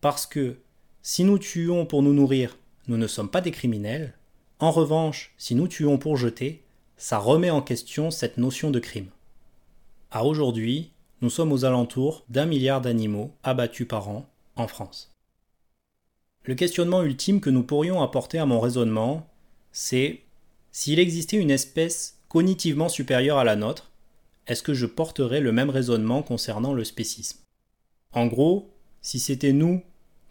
parce 0.00 0.26
que 0.26 0.58
si 1.02 1.24
nous 1.24 1.38
tuons 1.38 1.86
pour 1.86 2.02
nous 2.02 2.12
nourrir, 2.12 2.56
nous 2.88 2.98
ne 2.98 3.06
sommes 3.06 3.30
pas 3.30 3.40
des 3.40 3.50
criminels. 3.50 4.14
En 4.60 4.70
revanche, 4.72 5.32
si 5.38 5.54
nous 5.54 5.68
tuons 5.68 5.96
pour 5.96 6.18
jeter, 6.18 6.62
ça 6.98 7.18
remet 7.18 7.48
en 7.48 7.62
question 7.62 8.10
cette 8.10 8.36
notion 8.36 8.70
de 8.70 8.78
crime. 8.78 9.08
À 10.10 10.26
aujourd'hui, 10.26 10.90
nous 11.22 11.30
sommes 11.30 11.50
aux 11.50 11.64
alentours 11.64 12.24
d'un 12.28 12.44
milliard 12.44 12.82
d'animaux 12.82 13.32
abattus 13.42 13.88
par 13.88 14.10
an 14.10 14.28
en 14.56 14.68
France. 14.68 15.14
Le 16.44 16.54
questionnement 16.54 17.02
ultime 17.02 17.40
que 17.40 17.48
nous 17.48 17.62
pourrions 17.62 18.02
apporter 18.02 18.38
à 18.38 18.44
mon 18.44 18.60
raisonnement, 18.60 19.26
c'est 19.72 20.20
s'il 20.72 20.98
existait 20.98 21.38
une 21.38 21.50
espèce 21.50 22.18
cognitivement 22.28 22.90
supérieure 22.90 23.38
à 23.38 23.44
la 23.44 23.56
nôtre, 23.56 23.90
est-ce 24.46 24.62
que 24.62 24.74
je 24.74 24.86
porterais 24.86 25.40
le 25.40 25.52
même 25.52 25.70
raisonnement 25.70 26.22
concernant 26.22 26.74
le 26.74 26.84
spécisme? 26.84 27.40
En 28.12 28.26
gros, 28.26 28.70
si 29.00 29.20
c'était 29.20 29.54
nous 29.54 29.82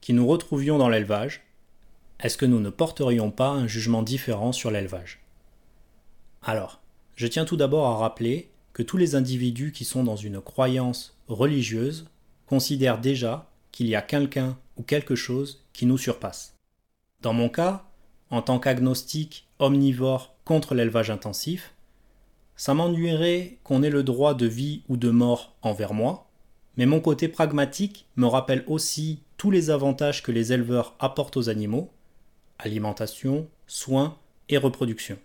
qui 0.02 0.14
nous 0.14 0.28
retrouvions 0.28 0.78
dans 0.78 0.90
l'élevage, 0.90 1.49
est-ce 2.20 2.38
que 2.38 2.46
nous 2.46 2.60
ne 2.60 2.70
porterions 2.70 3.32
pas 3.32 3.50
un 3.50 3.68
jugement 3.68 4.04
différent 4.04 4.52
sur 4.52 4.72
l'élevage? 4.72 5.22
Alors, 6.42 6.82
je 7.16 7.28
tiens 7.28 7.46
tout 7.46 7.58
d'abord 7.58 7.88
à 7.88 7.98
rappeler 7.98 8.50
que 8.74 8.84
tous 8.84 8.98
les 8.98 9.16
individus 9.16 9.72
qui 9.72 9.86
sont 9.86 10.04
dans 10.04 10.16
une 10.16 10.42
croyance 10.42 11.18
religieuse 11.28 12.08
considèrent 12.46 13.00
déjà 13.00 13.50
qu'il 13.72 13.88
y 13.88 13.96
a 13.96 14.02
quelqu'un 14.02 14.58
ou 14.78 14.84
quelque 14.84 15.16
chose 15.16 15.64
qui 15.74 15.86
nous 15.86 15.98
surpasse. 15.98 16.56
Dans 17.22 17.34
mon 17.34 17.50
cas, 17.50 17.86
en 18.30 18.42
tant 18.42 18.60
qu'agnostique 18.60 19.48
omnivore 19.60 20.36
contre 20.46 20.76
l'élevage 20.76 21.12
intensif, 21.12 21.74
ça 22.56 22.74
m'ennuierait 22.74 23.60
qu'on 23.64 23.84
ait 23.84 23.90
le 23.90 24.04
droit 24.04 24.34
de 24.34 24.46
vie 24.46 24.84
ou 24.90 24.98
de 24.98 25.10
mort 25.10 25.56
envers 25.62 25.94
moi, 25.94 26.30
mais 26.76 26.86
mon 26.86 27.00
côté 27.00 27.28
pragmatique 27.28 28.08
me 28.18 28.28
rappelle 28.28 28.64
aussi 28.68 29.22
tous 29.38 29.52
les 29.52 29.70
avantages 29.70 30.22
que 30.22 30.32
les 30.32 30.52
éleveurs 30.52 30.96
apportent 31.00 31.38
aux 31.38 31.50
animaux, 31.50 31.92
alimentation, 32.60 33.48
soins 33.68 34.18
et 34.50 34.58
reproduction. 34.58 35.18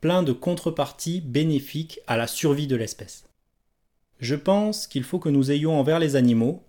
Plein 0.00 0.22
de 0.22 0.32
contreparties 0.32 1.20
bénéfiques 1.20 2.00
à 2.06 2.16
la 2.16 2.26
survie 2.26 2.66
de 2.66 2.76
l'espèce. 2.76 3.24
Je 4.20 4.34
pense 4.34 4.86
qu'il 4.86 5.04
faut 5.04 5.18
que 5.18 5.28
nous 5.28 5.50
ayons 5.50 5.78
envers 5.78 5.98
les 5.98 6.16
animaux 6.16 6.62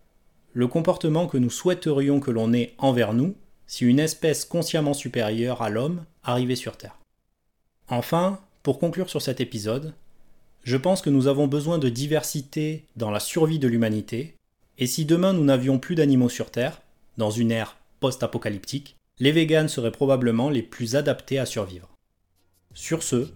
le 0.53 0.67
comportement 0.67 1.27
que 1.27 1.37
nous 1.37 1.49
souhaiterions 1.49 2.21
que 2.21 2.31
l'on 2.31 2.53
ait 2.53 2.73
envers 2.77 3.13
nous 3.13 3.35
si 3.67 3.85
une 3.85 3.99
espèce 3.99 4.45
consciemment 4.45 4.93
supérieure 4.93 5.61
à 5.61 5.69
l'homme 5.69 6.05
arrivait 6.23 6.55
sur 6.55 6.77
Terre. 6.77 6.97
Enfin, 7.89 8.39
pour 8.63 8.79
conclure 8.79 9.09
sur 9.09 9.21
cet 9.21 9.41
épisode, 9.41 9.93
je 10.63 10.77
pense 10.77 11.01
que 11.01 11.09
nous 11.09 11.27
avons 11.27 11.47
besoin 11.47 11.77
de 11.77 11.89
diversité 11.89 12.85
dans 12.95 13.11
la 13.11 13.19
survie 13.19 13.59
de 13.59 13.67
l'humanité, 13.67 14.35
et 14.77 14.87
si 14.87 15.05
demain 15.05 15.33
nous 15.33 15.43
n'avions 15.43 15.77
plus 15.77 15.95
d'animaux 15.95 16.29
sur 16.29 16.51
Terre, 16.51 16.81
dans 17.17 17.31
une 17.31 17.51
ère 17.51 17.77
post-apocalyptique, 17.99 18.95
les 19.19 19.31
véganes 19.31 19.69
seraient 19.69 19.91
probablement 19.91 20.49
les 20.49 20.61
plus 20.61 20.95
adaptés 20.95 21.39
à 21.39 21.45
survivre. 21.45 21.89
Sur 22.73 23.01
ce, 23.01 23.29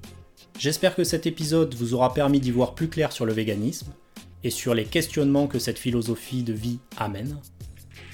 j'espère 0.58 0.96
que 0.96 1.06
cet 1.06 1.26
épisode 1.26 1.74
vous 1.76 1.94
aura 1.94 2.14
permis 2.14 2.42
d'y 2.42 2.52
voir 2.52 2.76
plus 2.76 2.90
clair 2.90 3.14
sur 3.14 3.26
le 3.26 3.32
véganisme 3.32 3.94
et 4.44 4.50
sur 4.50 4.74
les 4.74 4.84
questionnements 4.84 5.48
que 5.48 5.60
cette 5.60 5.80
philosophie 5.80 6.44
de 6.44 6.54
vie 6.54 6.80
amène. 6.98 7.38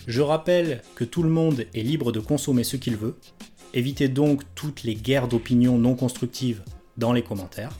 Je 0.05 0.21
rappelle 0.21 0.83
que 0.93 1.03
tout 1.03 1.23
le 1.23 1.29
monde 1.29 1.65
est 1.73 1.81
libre 1.81 2.11
de 2.11 2.19
consommer 2.19 2.63
ce 2.63 2.77
qu'il 2.77 2.97
veut. 2.97 3.17
Évitez 3.73 4.09
donc 4.09 4.43
toutes 4.53 4.83
les 4.83 4.93
guerres 4.93 5.27
d'opinion 5.27 5.79
non 5.79 5.95
constructives 5.95 6.61
dans 6.97 7.13
les 7.13 7.23
commentaires. 7.23 7.75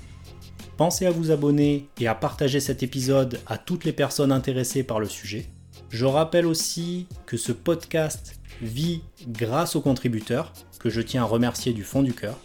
Pensez 0.78 1.06
à 1.06 1.12
vous 1.12 1.30
abonner 1.30 1.88
et 2.00 2.08
à 2.08 2.16
partager 2.16 2.60
cet 2.60 2.82
épisode 2.82 3.40
à 3.46 3.60
toutes 3.60 3.86
les 3.86 3.94
personnes 3.94 4.32
intéressées 4.32 4.84
par 4.84 5.00
le 5.00 5.08
sujet. 5.08 5.46
Je 5.90 6.06
rappelle 6.06 6.48
aussi 6.48 7.08
que 7.28 7.38
ce 7.38 7.52
podcast 7.52 8.40
vit 8.62 9.02
grâce 9.28 9.76
aux 9.76 9.82
contributeurs, 9.82 10.54
que 10.80 10.90
je 10.90 11.02
tiens 11.02 11.24
à 11.24 11.26
remercier 11.26 11.74
du 11.74 11.84
fond 11.84 12.04
du 12.04 12.14
cœur. 12.14 12.38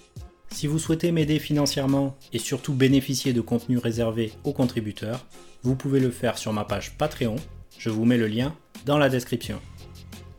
Si 0.51 0.67
vous 0.67 0.79
souhaitez 0.79 1.13
m'aider 1.13 1.39
financièrement 1.39 2.17
et 2.33 2.39
surtout 2.39 2.75
bénéficier 2.75 3.33
de 3.33 3.41
contenu 3.41 3.79
réservé 3.79 4.33
aux 4.45 4.53
contributeurs, 4.53 5.27
vous 5.63 5.77
pouvez 5.77 6.01
le 6.01 6.11
faire 6.11 6.39
sur 6.39 6.53
ma 6.53 6.65
page 6.65 6.97
Patreon. 6.97 7.37
Je 7.79 7.91
vous 7.91 8.05
mets 8.05 8.19
le 8.19 8.27
lien 8.27 8.55
dans 8.87 8.99
la 8.99 9.09
description. 9.09 9.61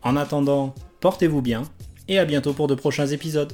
En 0.04 0.18
attendant, 0.18 0.76
portez-vous 1.00 1.42
bien 1.42 1.64
et 2.08 2.20
à 2.20 2.26
bientôt 2.26 2.54
pour 2.54 2.68
de 2.68 2.76
prochains 2.76 3.08
épisodes. 3.08 3.54